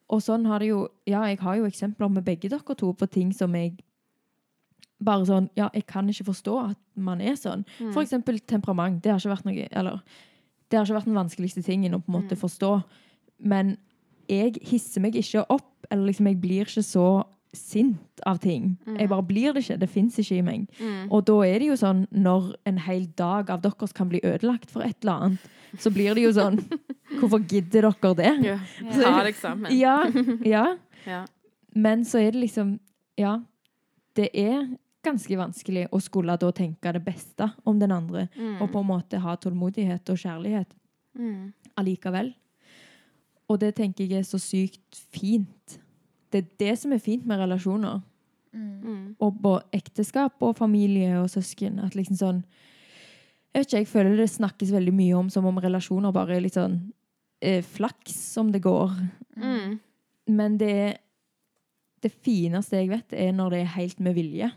Og 0.10 0.22
sånn 0.24 0.46
har 0.48 0.60
det 0.60 0.70
jo 0.70 0.88
Ja, 1.06 1.24
jeg 1.28 1.40
har 1.40 1.56
jo 1.58 1.66
eksempler 1.68 2.10
med 2.12 2.24
begge 2.26 2.50
dere 2.50 2.76
to 2.76 2.94
på 2.94 3.10
ting 3.12 3.34
som 3.34 3.54
jeg 3.56 3.78
bare 5.04 5.26
sånn 5.30 5.50
Ja, 5.58 5.70
jeg 5.74 5.86
kan 5.88 6.08
ikke 6.10 6.26
forstå 6.32 6.56
at 6.72 6.78
man 6.96 7.22
er 7.22 7.36
sånn. 7.38 7.66
Mm. 7.80 7.92
For 7.94 8.02
eksempel 8.04 8.40
temperament. 8.48 9.02
Det 9.04 9.12
har 9.12 9.20
ikke 9.20 9.36
vært 9.36 9.46
noe 9.46 9.68
Eller 9.72 10.02
det 10.70 10.78
har 10.78 10.86
ikke 10.86 10.98
vært 11.00 11.06
den 11.12 11.16
vanskeligste 11.20 11.64
tingen 11.64 11.94
å 11.96 12.02
på 12.04 12.10
en 12.12 12.22
måte 12.22 12.36
Mm. 12.36 12.42
forstå. 12.42 12.84
Men 13.40 13.78
jeg 14.28 14.58
hisser 14.68 15.00
meg 15.02 15.14
ikke 15.16 15.46
opp, 15.50 15.86
eller 15.90 16.08
liksom 16.12 16.26
jeg 16.28 16.42
blir 16.42 16.66
ikke 16.66 16.84
så 16.84 17.24
sint 17.54 17.98
av 18.26 18.40
ting. 18.40 18.78
Mm. 18.86 18.98
Jeg 19.00 19.10
bare 19.10 19.24
blir 19.24 19.54
det 19.54 19.64
ikke. 19.64 19.80
Det 19.80 19.90
fins 19.90 20.18
ikke 20.20 20.38
i 20.38 20.42
meg. 20.42 20.68
Og 21.10 21.24
da 21.26 21.38
er 21.44 21.60
det 21.60 21.68
jo 21.70 21.74
sånn, 21.80 22.06
når 22.12 22.54
en 22.66 22.78
hel 22.78 23.06
dag 23.16 23.50
av 23.50 23.62
deres 23.62 23.94
kan 23.94 24.10
bli 24.10 24.20
ødelagt 24.20 24.70
for 24.70 24.82
et 24.84 24.98
eller 25.02 25.14
annet, 25.14 25.40
så 25.80 25.90
blir 25.90 26.14
det 26.14 26.24
jo 26.24 26.32
sånn 26.34 26.60
Hvorfor 27.20 27.40
gidder 27.48 27.82
dere 27.92 28.14
det? 28.16 28.34
Ja. 28.46 28.58
Ja. 29.02 29.32
Sammen. 29.34 29.72
Ja, 29.78 30.04
ja. 30.46 30.66
Ja. 31.08 31.26
Men 31.76 32.04
så 32.06 32.20
er 32.20 32.32
det 32.32 32.42
liksom 32.42 32.80
Ja, 33.18 33.40
det 34.16 34.30
er 34.34 34.68
ganske 35.06 35.38
vanskelig 35.38 35.88
å 35.94 36.00
skulle 36.02 36.36
da 36.38 36.50
tenke 36.52 36.92
det 36.94 37.04
beste 37.06 37.52
om 37.66 37.80
den 37.80 37.92
andre, 37.92 38.28
Mm. 38.36 38.62
og 38.62 38.72
på 38.72 38.80
en 38.82 38.88
måte 38.88 39.20
ha 39.24 39.36
tålmodighet 39.36 40.10
og 40.10 40.18
kjærlighet 40.18 40.74
Mm. 41.18 41.54
allikevel. 41.78 42.34
Og 43.50 43.60
det 43.60 43.76
tenker 43.76 44.06
jeg 44.06 44.20
er 44.20 44.24
så 44.28 44.38
sykt 44.38 44.96
fint. 45.14 45.80
Det 46.32 46.44
er 46.44 46.50
det 46.60 46.80
som 46.80 46.92
er 46.92 47.00
fint 47.00 47.26
med 47.26 47.40
relasjoner. 47.40 48.02
Mm. 48.54 48.82
Mm. 48.84 49.16
Og 49.22 49.40
både 49.42 49.64
ekteskap 49.74 50.34
og 50.42 50.58
familie 50.58 51.16
og 51.22 51.30
søsken. 51.30 51.80
At 51.86 51.96
liksom 51.96 52.16
sånn 52.18 52.44
Jeg 53.56 53.62
vet 53.64 53.68
ikke, 53.68 53.78
jeg 53.78 53.88
føler 53.88 54.18
det 54.18 54.30
snakkes 54.30 54.72
veldig 54.72 54.94
mye 54.94 55.14
om 55.18 55.30
som 55.30 55.46
om 55.46 55.58
relasjoner 55.58 56.12
bare 56.14 56.36
er 56.36 56.42
litt 56.42 56.54
sånn 56.54 56.92
eh, 57.42 57.64
flaks 57.64 58.16
som 58.34 58.52
det 58.52 58.64
går. 58.66 58.96
Mm. 59.36 59.80
Men 60.28 60.58
det 60.58 60.98
Det 61.98 62.12
fineste 62.14 62.78
jeg 62.78 62.92
vet, 62.92 63.14
er 63.14 63.32
når 63.34 63.50
det 63.50 63.60
er 63.60 63.72
helt 63.74 64.00
med 64.00 64.14
vilje. 64.14 64.52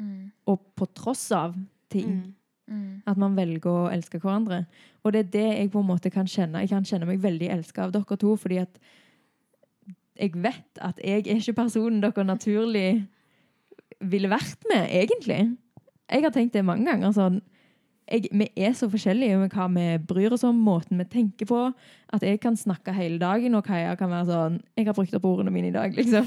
Mm. 0.00 0.32
Og 0.50 0.58
på 0.74 0.86
tross 0.90 1.30
av 1.32 1.54
ting. 1.88 2.08
Mm. 2.10 2.34
Mm. 2.66 3.02
At 3.06 3.16
man 3.16 3.36
velger 3.36 3.70
å 3.70 3.92
elske 3.92 4.18
hverandre. 4.18 4.64
Og 5.04 5.12
det 5.12 5.20
er 5.20 5.30
det 5.30 5.44
jeg 5.58 5.70
på 5.70 5.80
en 5.84 5.86
måte 5.86 6.10
kan 6.10 6.26
kjenne. 6.26 6.64
Jeg 6.64 6.72
kan 6.72 6.84
kjenne 6.84 7.06
meg 7.06 7.22
veldig 7.22 7.48
elska 7.48 7.86
av 7.86 7.94
dere 7.94 8.18
to, 8.18 8.34
fordi 8.36 8.58
at 8.64 8.80
jeg 10.18 10.34
vet 10.34 10.82
at 10.82 10.98
jeg 10.98 11.28
er 11.28 11.38
ikke 11.38 11.56
personen 11.62 12.02
dere 12.02 12.26
naturlig 12.26 13.04
ville 14.00 14.28
vært 14.28 14.66
med, 14.70 14.88
egentlig. 14.90 15.56
Jeg 16.10 16.26
har 16.26 16.34
tenkt 16.34 16.54
det 16.54 16.64
mange 16.66 16.90
ganger. 16.90 17.12
sånn 17.12 17.40
jeg, 18.04 18.28
Vi 18.32 18.48
er 18.56 18.72
så 18.76 18.88
forskjellige 18.90 19.38
med 19.40 19.54
hva 19.54 19.66
vi 19.72 19.84
bryr 20.06 20.34
oss 20.36 20.44
om, 20.44 20.56
måten 20.60 21.00
vi 21.00 21.06
tenker 21.08 21.48
på. 21.48 21.60
At 22.12 22.22
jeg 22.22 22.40
kan 22.40 22.56
snakke 22.56 22.92
hele 22.94 23.18
dagen, 23.18 23.54
og 23.54 23.64
Kaja 23.64 23.94
kan 23.96 24.10
være 24.10 24.26
sånn 24.26 24.60
'Jeg 24.76 24.86
har 24.86 24.94
brukt 24.94 25.14
opp 25.14 25.24
ordene 25.24 25.50
mine 25.50 25.68
i 25.68 25.72
dag', 25.74 25.94
liksom. 25.96 26.26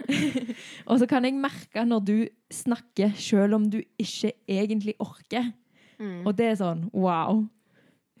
og 0.90 0.98
så 0.98 1.06
kan 1.06 1.24
jeg 1.24 1.34
merke 1.34 1.84
når 1.84 2.04
du 2.04 2.28
snakker, 2.50 3.12
selv 3.16 3.54
om 3.54 3.70
du 3.70 3.82
ikke 3.98 4.32
egentlig 4.48 4.94
orker. 4.98 5.52
Mm. 5.98 6.26
Og 6.26 6.36
det 6.36 6.46
er 6.46 6.54
sånn 6.54 6.90
wow. 6.92 7.44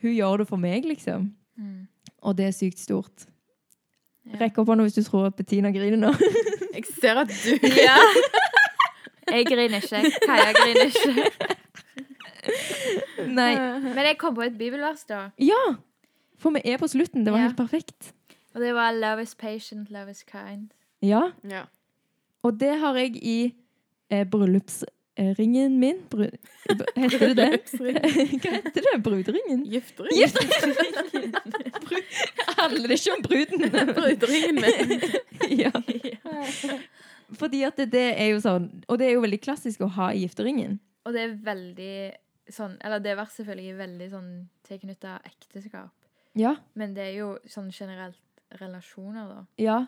Hun 0.02 0.14
gjør 0.14 0.38
det 0.38 0.48
for 0.48 0.56
meg, 0.56 0.84
liksom. 0.84 1.32
Mm. 1.56 1.88
Og 2.22 2.36
det 2.36 2.46
er 2.46 2.50
sykt 2.56 2.78
stort. 2.78 3.26
Ja. 4.26 4.44
Rekk 4.44 4.58
opp 4.58 4.68
hånda 4.68 4.84
hvis 4.84 4.98
du 4.98 5.02
tror 5.02 5.30
at 5.30 5.36
Bettina 5.36 5.70
griner 5.70 5.96
nå. 5.96 6.12
Jeg 6.74 6.84
ser 7.00 7.22
at 7.22 7.28
du 7.28 7.68
Ja. 7.88 7.96
Jeg 9.30 9.46
griner 9.46 9.78
ikke. 9.78 10.10
Kaja 10.26 10.52
griner 10.56 10.88
ikke. 10.90 11.56
Nei. 13.26 13.54
Men 13.96 14.04
jeg 14.06 14.18
kom 14.18 14.34
på 14.36 14.42
et 14.46 14.56
bibelvers, 14.58 15.04
da. 15.08 15.28
Ja! 15.38 15.60
For 16.40 16.50
vi 16.56 16.62
er 16.64 16.78
på 16.80 16.88
slutten. 16.88 17.24
Det 17.26 17.32
var 17.34 17.38
Ja. 17.42 17.48
helt 17.50 17.56
perfekt. 17.58 18.12
Og 18.54 18.60
det 18.60 18.72
var 18.74 18.92
'Love 18.92 19.22
is 19.22 19.34
patient, 19.34 19.90
love 19.90 20.10
is 20.10 20.24
kind'. 20.34 20.70
Ja. 21.02 21.30
Ja. 21.48 21.62
Og 22.42 22.58
det 22.60 22.78
har 22.80 22.94
jeg 22.96 23.16
i 23.22 23.54
eh, 24.10 24.24
bryllupsringen 24.26 25.78
min. 25.78 25.98
Bru, 26.10 26.24
heter 26.96 27.18
det 27.18 27.36
det? 27.36 27.62
Hva 27.78 27.92
heter 27.92 28.80
det? 28.80 29.02
Bruderingen? 29.06 29.64
Gifteringen. 29.70 30.18
Gifteringen! 30.18 31.32
Bru- 31.84 32.08
Handler 32.60 32.88
det 32.88 32.98
ikke 32.98 33.12
om 33.16 33.22
bruden? 33.22 33.70
Bruderingen 33.94 34.54
min. 34.54 35.00
ja. 35.62 35.70
Fordi 37.38 37.62
at 37.62 37.76
det, 37.76 37.92
det 37.92 38.20
er 38.20 38.32
jo 38.32 38.40
sånn 38.42 38.64
Og 38.88 38.98
det 38.98 39.06
er 39.06 39.12
jo 39.14 39.20
veldig 39.22 39.40
klassisk 39.44 39.80
å 39.80 39.90
ha 39.94 40.10
i 40.12 40.24
gifteringen. 40.24 40.80
Og 41.06 41.12
det 41.14 41.22
er 41.22 41.36
veldig 41.44 41.92
sånn 42.54 42.76
Eller 42.84 43.02
det 43.02 43.16
var 43.18 43.30
selvfølgelig 43.30 43.76
veldig 43.78 44.10
sånn 44.10 44.32
tilknytta 44.66 45.18
ekteskap. 45.28 45.94
Ja. 46.38 46.56
Men 46.78 46.94
det 46.94 47.10
er 47.10 47.16
jo 47.18 47.30
sånn 47.50 47.70
generelt 47.74 48.20
relasjoner, 48.60 49.28
da. 49.28 49.44
Ja. 49.60 49.78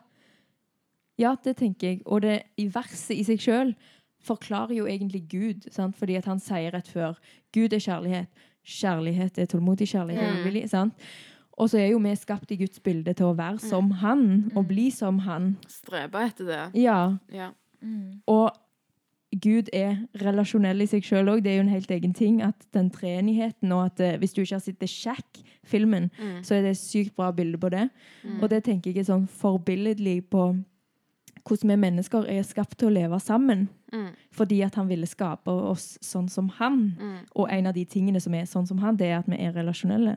Ja, 1.20 1.37
det 1.44 1.57
tenker 1.61 1.92
jeg. 1.92 2.03
Og 2.07 2.22
det 2.25 2.42
i 2.59 2.68
verset 2.72 3.16
i 3.16 3.25
seg 3.27 3.42
sjøl 3.42 3.75
forklarer 4.22 4.75
jo 4.77 4.87
egentlig 4.87 5.25
Gud, 5.31 5.66
sant? 5.75 5.96
fordi 5.98 6.16
at 6.18 6.29
han 6.31 6.40
sier 6.42 6.72
rett 6.75 6.88
før 6.90 7.18
Gud 7.55 7.75
er 7.75 7.83
kjærlighet. 7.83 8.42
Kjærlighet 8.62 9.38
er 9.42 9.51
tålmodig 9.51 9.88
kjærlighet. 9.90 10.38
Mm. 10.46 10.57
er 10.62 10.68
sant? 10.70 11.07
Og 11.59 11.68
så 11.70 11.83
er 11.83 11.90
jo 11.90 11.98
vi 12.01 12.14
skapt 12.16 12.53
i 12.55 12.57
Guds 12.57 12.81
bilde 12.81 13.12
til 13.14 13.29
å 13.29 13.37
være 13.37 13.59
som 13.61 13.90
han, 14.01 14.53
og 14.57 14.68
bli 14.70 14.88
som 14.94 15.18
han. 15.27 15.57
Strebe 15.68 16.22
etter 16.25 16.48
det. 16.48 16.62
Ja. 16.81 17.18
Ja. 17.35 17.51
Mm. 17.83 18.22
Og 18.31 18.51
Gud 19.42 19.68
er 19.74 19.96
relasjonell 20.22 20.81
i 20.85 20.87
seg 20.87 21.02
sjøl 21.05 21.28
òg. 21.33 21.42
Det 21.42 21.50
er 21.52 21.57
jo 21.59 21.64
en 21.66 21.72
helt 21.74 21.90
egen 21.90 22.12
ting. 22.14 22.40
At 22.46 22.66
den 22.74 22.90
treenigheten 22.94 23.72
og 23.74 23.85
at 23.90 24.00
eh, 24.00 24.18
Hvis 24.18 24.33
du 24.37 24.42
ikke 24.42 24.55
har 24.55 24.61
sett 24.64 24.78
The 24.78 24.87
Shack-filmen, 24.87 26.11
Mm. 26.18 26.42
så 26.44 26.55
er 26.55 26.62
det 26.62 26.70
et 26.76 26.83
sykt 26.83 27.16
bra 27.16 27.31
bilde 27.33 27.59
på 27.59 27.68
det. 27.70 27.88
Mm. 28.24 28.42
Og 28.42 28.50
det 28.50 28.64
tenker 28.64 28.92
jeg 28.92 28.98
er 29.02 29.09
sånn 29.12 29.26
forbilledlig 29.28 30.24
på 30.31 30.52
hvordan 31.42 31.68
vi 31.72 31.76
mennesker 31.76 32.26
er 32.31 32.42
skapt 32.46 32.78
til 32.78 32.88
å 32.88 32.94
leve 32.94 33.18
sammen. 33.20 33.68
Mm. 33.92 34.12
Fordi 34.31 34.61
at 34.62 34.74
han 34.78 34.87
ville 34.88 35.07
skape 35.07 35.50
oss 35.50 35.98
sånn 36.00 36.28
som 36.31 36.48
han. 36.61 36.92
Mm. 37.00 37.16
Og 37.35 37.48
en 37.50 37.66
av 37.66 37.74
de 37.74 37.85
tingene 37.85 38.20
som 38.22 38.35
er 38.35 38.44
sånn 38.46 38.66
som 38.68 38.78
han, 38.78 38.96
det 38.96 39.09
er 39.11 39.18
at 39.18 39.26
vi 39.28 39.37
er 39.42 39.52
relasjonelle. 39.52 40.16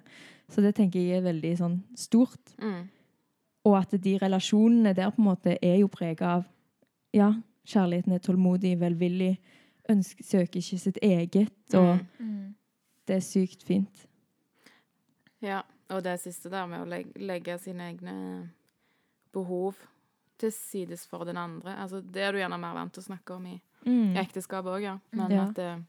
Så 0.49 0.61
det 0.61 0.75
tenker 0.77 0.99
jeg 1.01 1.17
er 1.17 1.25
veldig 1.25 1.57
sånn 1.57 1.79
stort. 1.97 2.53
Mm. 2.61 2.83
Og 3.65 3.77
at 3.79 3.89
de 4.03 4.17
relasjonene 4.21 4.93
der 4.93 5.09
på 5.09 5.21
en 5.23 5.25
måte 5.31 5.57
er 5.61 5.79
jo 5.79 5.87
prega 5.89 6.35
av 6.35 6.45
ja, 7.15 7.31
kjærligheten 7.65 8.13
er 8.13 8.19
tålmodig, 8.19 8.79
velvillig, 8.79 9.37
ønsker, 9.89 10.23
søker 10.23 10.59
ikke 10.61 10.79
sitt 10.79 10.97
eget, 11.03 11.51
og 11.73 11.99
Mm. 12.19 12.25
Mm. 12.27 12.55
det 13.07 13.15
er 13.15 13.19
sykt 13.19 13.63
fint. 13.63 14.07
Ja, 15.41 15.61
og 15.89 16.03
det 16.03 16.19
siste 16.19 16.49
der 16.49 16.65
med 16.65 16.79
å 16.81 16.85
legge, 16.89 17.11
legge 17.19 17.57
sine 17.59 17.91
egne 17.91 18.49
behov 19.33 19.75
til 20.37 20.51
sides 20.51 21.05
for 21.07 21.23
den 21.25 21.37
andre. 21.37 21.75
Altså, 21.77 22.01
det 22.01 22.21
er 22.23 22.31
du 22.31 22.37
gjerne 22.39 22.57
mer 22.59 22.73
vant 22.73 22.93
til 22.93 23.03
å 23.03 23.05
snakke 23.15 23.35
om 23.35 23.45
i, 23.45 23.61
Mm. 23.85 24.15
i 24.15 24.19
ekteskap 24.19 24.65
òg, 24.65 24.81
ja. 24.81 24.97
Men 25.11 25.31
Ja. 25.31 25.43
at 25.49 25.55
det, 25.55 25.83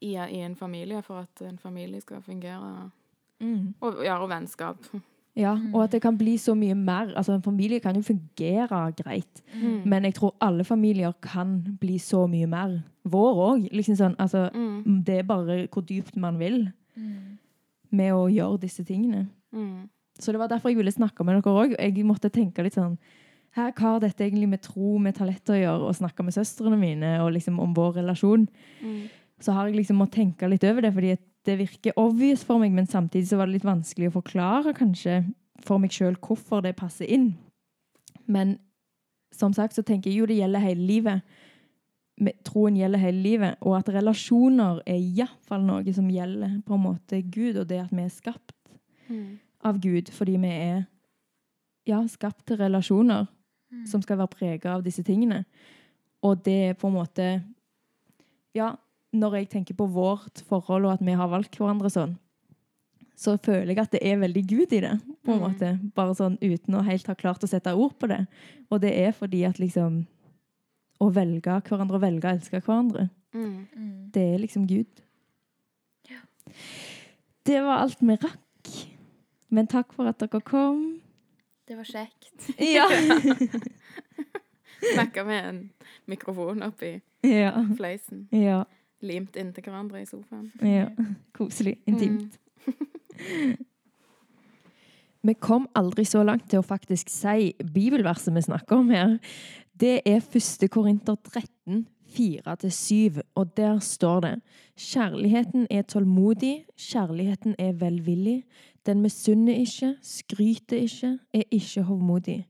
i, 0.00 0.14
i 0.16 0.40
en 0.42 0.56
familie, 0.56 1.02
for 1.02 1.20
at 1.20 1.42
en 1.42 1.58
familie 1.58 2.00
skal 2.00 2.20
fungere 2.22 2.90
Mm. 3.40 3.74
Og, 3.80 4.04
ja, 4.04 4.18
og 4.22 4.28
vennskap. 4.30 4.76
Ja, 5.34 5.54
Mm. 5.54 5.74
og 5.74 5.84
at 5.84 5.90
det 5.92 6.02
kan 6.02 6.16
bli 6.18 6.36
så 6.36 6.54
mye 6.54 6.74
mer. 6.76 7.12
Altså 7.16 7.32
En 7.34 7.42
familie 7.42 7.80
kan 7.80 7.94
jo 7.94 8.02
fungere 8.02 8.92
greit, 8.96 9.42
Mm. 9.54 9.86
men 9.86 10.02
jeg 10.04 10.14
tror 10.14 10.34
alle 10.40 10.64
familier 10.64 11.12
kan 11.22 11.78
bli 11.80 11.96
så 11.98 12.28
mye 12.28 12.46
mer. 12.46 12.82
Vår 13.08 13.34
òg. 13.34 13.70
Liksom 13.72 13.96
sånn, 13.96 14.16
altså, 14.18 14.50
Mm. 14.54 15.04
det 15.04 15.18
er 15.18 15.22
bare 15.22 15.66
hvor 15.68 15.82
dypt 15.82 16.16
man 16.16 16.38
vil 16.38 16.72
Mm. 16.96 17.38
med 17.90 18.12
å 18.12 18.28
gjøre 18.30 18.60
disse 18.60 18.84
tingene. 18.84 19.28
Mm. 19.54 19.88
Så 20.18 20.32
det 20.32 20.38
var 20.38 20.48
derfor 20.48 20.68
jeg 20.68 20.76
ville 20.76 20.90
snakke 20.92 21.24
med 21.24 21.42
dere 21.42 21.52
òg. 21.54 21.76
Jeg 21.78 22.04
måtte 22.04 22.30
tenke 22.30 22.62
litt 22.62 22.74
sånn 22.74 22.98
her, 23.52 23.72
Hva 23.72 23.80
har 23.80 24.00
dette 24.00 24.18
egentlig 24.30 24.48
med 24.48 24.60
tro, 24.62 24.98
med 24.98 25.14
talent 25.14 25.44
å 25.46 25.54
gjøre, 25.54 25.80
og 25.88 25.94
snakke 25.94 26.22
med 26.24 26.34
søstrene 26.34 26.78
mine 26.78 27.20
og 27.20 27.32
liksom 27.32 27.58
om 27.58 27.74
vår 27.74 27.94
relasjon? 27.96 28.48
Mm. 28.84 29.08
Så 29.40 29.52
har 29.52 29.66
jeg 29.68 29.76
liksom 29.76 29.96
måttet 29.96 30.36
tenke 30.36 30.48
litt 30.48 30.64
over 30.64 30.82
det, 30.82 30.92
fordi 30.94 31.12
at 31.12 31.20
det 31.46 31.58
virker 31.58 31.92
obvious 31.96 32.44
for 32.44 32.58
meg, 32.62 32.72
men 32.72 32.86
samtidig 32.86 33.28
så 33.28 33.36
var 33.40 33.46
det 33.48 33.56
litt 33.58 33.66
vanskelig 33.66 34.10
å 34.10 34.16
forklare 34.20 34.74
kanskje 34.78 35.20
for 35.62 35.78
meg 35.82 35.90
sjøl 35.94 36.14
hvorfor 36.22 36.62
det 36.62 36.76
passer 36.78 37.06
inn. 37.10 37.32
Men 38.26 38.58
som 39.34 39.52
sagt 39.56 39.74
så 39.74 39.82
tenker 39.82 40.10
jeg 40.10 40.20
jo 40.20 40.26
det 40.30 40.36
gjelder 40.38 40.62
hele 40.62 40.86
livet. 40.86 41.22
Troen 42.46 42.76
gjelder 42.76 43.00
hele 43.02 43.22
livet, 43.24 43.56
og 43.64 43.74
at 43.78 43.88
relasjoner 43.94 44.82
er 44.86 44.98
iallfall 45.00 45.64
noe 45.66 45.94
som 45.96 46.10
gjelder 46.12 46.58
på 46.66 46.76
en 46.76 46.84
måte 46.84 47.22
Gud, 47.24 47.56
og 47.56 47.66
det 47.70 47.80
at 47.86 47.92
vi 47.94 48.02
er 48.04 48.12
skapt 48.12 48.52
Mm. 49.10 49.38
av 49.64 49.80
Gud 49.82 50.08
fordi 50.14 50.36
vi 50.40 50.48
er 50.48 50.84
ja, 51.86 51.98
skapt 52.08 52.46
til 52.46 52.56
relasjoner 52.56 53.26
Mm. 53.72 53.86
som 53.86 54.02
skal 54.02 54.18
være 54.18 54.28
prega 54.28 54.74
av 54.76 54.82
disse 54.84 55.02
tingene. 55.02 55.44
Og 56.22 56.44
det 56.44 56.68
er 56.70 56.74
på 56.74 56.86
en 56.88 56.94
måte 56.94 57.42
Ja, 58.54 58.76
når 59.12 59.34
jeg 59.38 59.48
tenker 59.52 59.74
på 59.76 59.86
vårt 59.92 60.40
forhold 60.48 60.86
og 60.86 60.92
at 60.94 61.02
vi 61.04 61.12
har 61.18 61.28
valgt 61.28 61.56
hverandre 61.58 61.90
sånn, 61.92 62.14
så 63.16 63.34
føler 63.38 63.68
jeg 63.74 63.78
at 63.78 63.90
det 63.92 64.00
er 64.08 64.16
veldig 64.22 64.42
Gud 64.48 64.72
i 64.72 64.80
det, 64.80 64.94
på 65.22 65.32
en 65.34 65.38
Mm. 65.38 65.42
måte. 65.44 65.92
Bare 65.94 66.14
sånn 66.14 66.38
uten 66.40 66.74
å 66.74 66.82
helt 66.82 67.06
ha 67.06 67.14
klart 67.14 67.42
å 67.44 67.48
sette 67.48 67.74
ord 67.76 67.92
på 68.00 68.08
det. 68.08 68.26
Og 68.70 68.80
det 68.80 68.94
er 68.98 69.12
fordi 69.12 69.44
at 69.46 69.58
liksom 69.58 70.06
Å 71.02 71.10
velge 71.12 71.60
hverandre 71.66 71.94
og 71.96 72.00
velge 72.02 72.28
å 72.28 72.32
elske 72.36 72.60
hverandre, 72.62 73.10
Mm. 73.34 73.66
Mm. 73.76 74.10
det 74.12 74.22
er 74.34 74.38
liksom 74.38 74.66
Gud. 74.68 74.86
Ja. 76.08 76.18
Det 77.44 77.60
var 77.60 77.78
alt 77.82 77.98
vi 78.00 78.16
rakk. 78.16 78.88
Men 79.50 79.66
takk 79.66 79.92
for 79.92 80.06
at 80.06 80.18
dere 80.18 80.40
kom. 80.40 81.00
Det 81.66 81.76
var 81.76 81.84
kjekt. 81.84 82.54
Ja. 82.58 82.86
Snakka 84.94 85.24
med 85.24 85.48
en 85.48 85.70
mikrofon 86.06 86.62
oppi 86.62 87.00
ja. 87.22 87.66
fleisen. 87.76 88.28
Ja. 88.30 88.64
Limt 89.02 89.36
inntil 89.36 89.66
hverandre 89.66 90.02
i 90.02 90.06
sofaen. 90.06 90.52
ja. 90.62 90.88
Koselig. 91.36 91.76
Intimt. 91.86 92.38
Mm. 92.66 93.56
Vi 95.22 95.34
kom 95.38 95.68
aldri 95.78 96.02
så 96.04 96.24
langt 96.26 96.48
til 96.50 96.58
å 96.58 96.66
faktisk 96.66 97.10
si 97.12 97.52
bibelverset 97.62 98.34
vi 98.34 98.42
snakker 98.42 98.80
om 98.82 98.88
her. 98.90 99.12
Det 99.78 100.00
er 100.02 100.18
1. 100.18 100.64
Korinter 100.66 101.14
13, 101.14 101.84
4-7, 102.16 103.20
og 103.38 103.52
der 103.56 103.78
står 103.78 104.20
det 104.24 104.32
Kjærligheten 104.76 105.68
er 105.70 105.86
tålmodig, 105.86 106.64
kjærligheten 106.74 107.54
er 107.58 107.72
velvillig. 107.78 108.42
Den 108.86 109.00
misunner 109.04 109.54
ikke, 109.62 109.94
skryter 110.02 110.82
ikke, 110.82 111.18
er 111.32 111.46
ikke 111.54 111.86
hovmodig. 111.86 112.40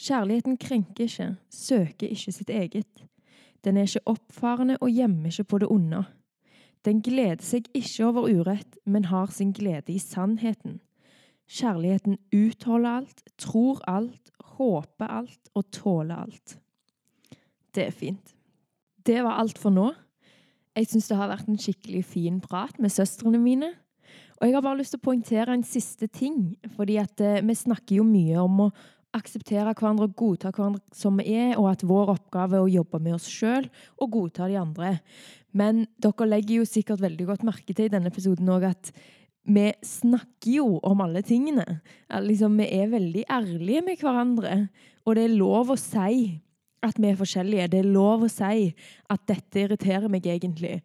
Kjærligheten 0.00 0.56
krenker 0.56 1.04
ikke, 1.04 1.34
søker 1.52 2.08
ikke 2.08 2.32
sitt 2.32 2.50
eget. 2.50 3.04
Den 3.64 3.76
er 3.76 3.88
ikke 3.88 4.08
oppfarende 4.14 4.78
og 4.80 4.90
gjemmer 4.90 5.30
ikke 5.30 5.44
på 5.44 5.58
det 5.58 5.68
onde. 5.70 6.04
Den 6.84 7.02
gleder 7.04 7.42
seg 7.44 7.66
ikke 7.76 8.06
over 8.08 8.28
urett, 8.30 8.78
men 8.86 9.10
har 9.10 9.32
sin 9.34 9.52
glede 9.52 9.92
i 9.92 9.98
sannheten. 10.00 10.80
Kjærligheten 11.50 12.16
utholder 12.32 13.02
alt, 13.02 13.22
tror 13.38 13.82
alt, 13.90 14.30
håper 14.56 15.06
alt 15.06 15.50
og 15.54 15.66
tåler 15.74 16.22
alt. 16.24 16.56
Det 17.74 17.86
er 17.86 17.94
fint. 17.94 18.34
Det 19.06 19.20
var 19.24 19.40
alt 19.40 19.58
for 19.58 19.74
nå. 19.74 19.90
Jeg 20.76 20.86
syns 20.86 21.10
det 21.10 21.18
har 21.18 21.30
vært 21.32 21.48
en 21.50 21.58
skikkelig 21.60 22.04
fin 22.06 22.40
prat 22.40 22.78
med 22.78 22.92
søstrene 22.94 23.40
mine. 23.42 23.72
Og 24.40 24.46
jeg 24.46 24.56
har 24.56 24.64
bare 24.64 24.78
lyst 24.78 24.94
til 24.94 25.00
å 25.02 25.04
poengtere 25.04 25.52
en 25.52 25.66
siste 25.66 26.06
ting. 26.06 26.56
fordi 26.76 26.96
at 26.96 27.20
eh, 27.20 27.42
vi 27.44 27.54
snakker 27.54 27.96
jo 27.96 28.04
mye 28.04 28.38
om 28.40 28.60
å 28.66 28.70
akseptere 29.16 29.74
hverandre 29.74 30.06
og 30.08 30.16
godta 30.18 30.52
hverandre 30.54 30.82
som 30.96 31.18
vi 31.18 31.34
er, 31.34 31.54
og 31.58 31.70
at 31.72 31.84
vår 31.86 32.14
oppgave 32.14 32.58
er 32.58 32.64
å 32.64 32.70
jobbe 32.70 33.00
med 33.02 33.16
oss 33.16 33.28
sjøl 33.30 33.66
og 33.98 34.12
godta 34.14 34.48
de 34.50 34.58
andre. 34.60 34.98
Men 35.56 35.86
dere 36.02 36.28
legger 36.28 36.60
jo 36.60 36.68
sikkert 36.68 37.02
veldig 37.02 37.26
godt 37.32 37.46
merke 37.46 37.74
til 37.74 37.88
i 37.88 37.92
denne 37.92 38.12
episoden 38.12 38.50
òg 38.54 38.68
at 38.70 38.92
vi 39.50 39.70
snakker 39.86 40.52
jo 40.60 40.78
om 40.86 41.00
alle 41.02 41.22
tingene. 41.26 41.80
Liksom, 42.22 42.58
vi 42.60 42.68
er 42.76 42.92
veldig 42.92 43.24
ærlige 43.32 43.82
med 43.82 44.02
hverandre, 44.02 44.56
og 45.06 45.16
det 45.16 45.26
er 45.26 45.38
lov 45.40 45.72
å 45.72 45.80
si 45.80 46.40
at 46.84 46.98
vi 47.00 47.10
er 47.10 47.18
forskjellige. 47.18 47.70
Det 47.72 47.80
er 47.80 47.92
lov 47.92 48.26
å 48.26 48.30
si 48.30 48.70
at 49.10 49.24
dette 49.28 49.64
irriterer 49.64 50.12
meg 50.12 50.28
egentlig. 50.28 50.78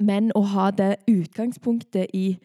Men 0.00 0.30
å 0.38 0.44
ha 0.54 0.70
det 0.72 1.02
utgangspunktet 1.10 2.12
i 2.16 2.36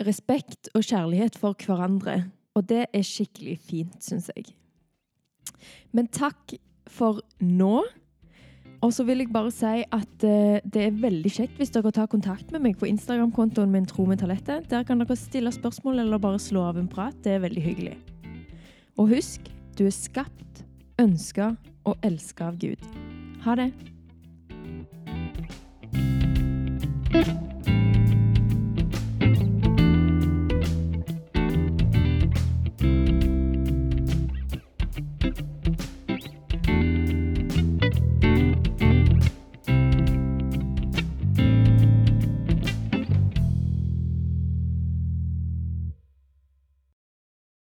respekt 0.00 0.70
og 0.74 0.86
kjærlighet 0.86 1.36
for 1.40 1.56
hverandre. 1.58 2.30
Og 2.60 2.66
det 2.68 2.84
er 2.92 3.06
skikkelig 3.06 3.56
fint, 3.64 3.96
syns 4.04 4.28
jeg. 4.34 4.52
Men 5.96 6.10
takk 6.12 6.58
for 6.90 7.22
nå. 7.40 7.80
Og 8.80 8.92
så 8.96 9.04
vil 9.04 9.20
jeg 9.20 9.32
bare 9.32 9.52
si 9.52 9.82
at 9.84 10.24
uh, 10.24 10.56
det 10.64 10.84
er 10.86 11.00
veldig 11.02 11.32
kjekt 11.32 11.58
hvis 11.60 11.72
dere 11.72 11.92
tar 11.92 12.08
kontakt 12.12 12.52
med 12.52 12.64
meg 12.64 12.78
på 12.80 12.88
Instagram-kontoen 12.88 13.72
min 13.72 13.88
Tro 13.88 14.06
med 14.08 14.22
talettet. 14.22 14.70
Der 14.72 14.86
kan 14.88 15.00
dere 15.02 15.16
stille 15.20 15.52
spørsmål 15.52 16.04
eller 16.04 16.20
bare 16.20 16.40
slå 16.40 16.64
av 16.68 16.80
en 16.80 16.88
prat. 16.88 17.16
Det 17.24 17.36
er 17.36 17.44
veldig 17.44 17.64
hyggelig. 17.64 17.96
Og 19.00 19.12
husk, 19.12 19.52
du 19.76 19.86
er 19.88 19.96
skapt, 19.96 20.64
ønska 21.00 21.54
og 21.88 21.96
elska 22.04 22.52
av 22.52 22.60
Gud. 22.60 22.80
Ha 23.44 23.56
det. 23.60 23.70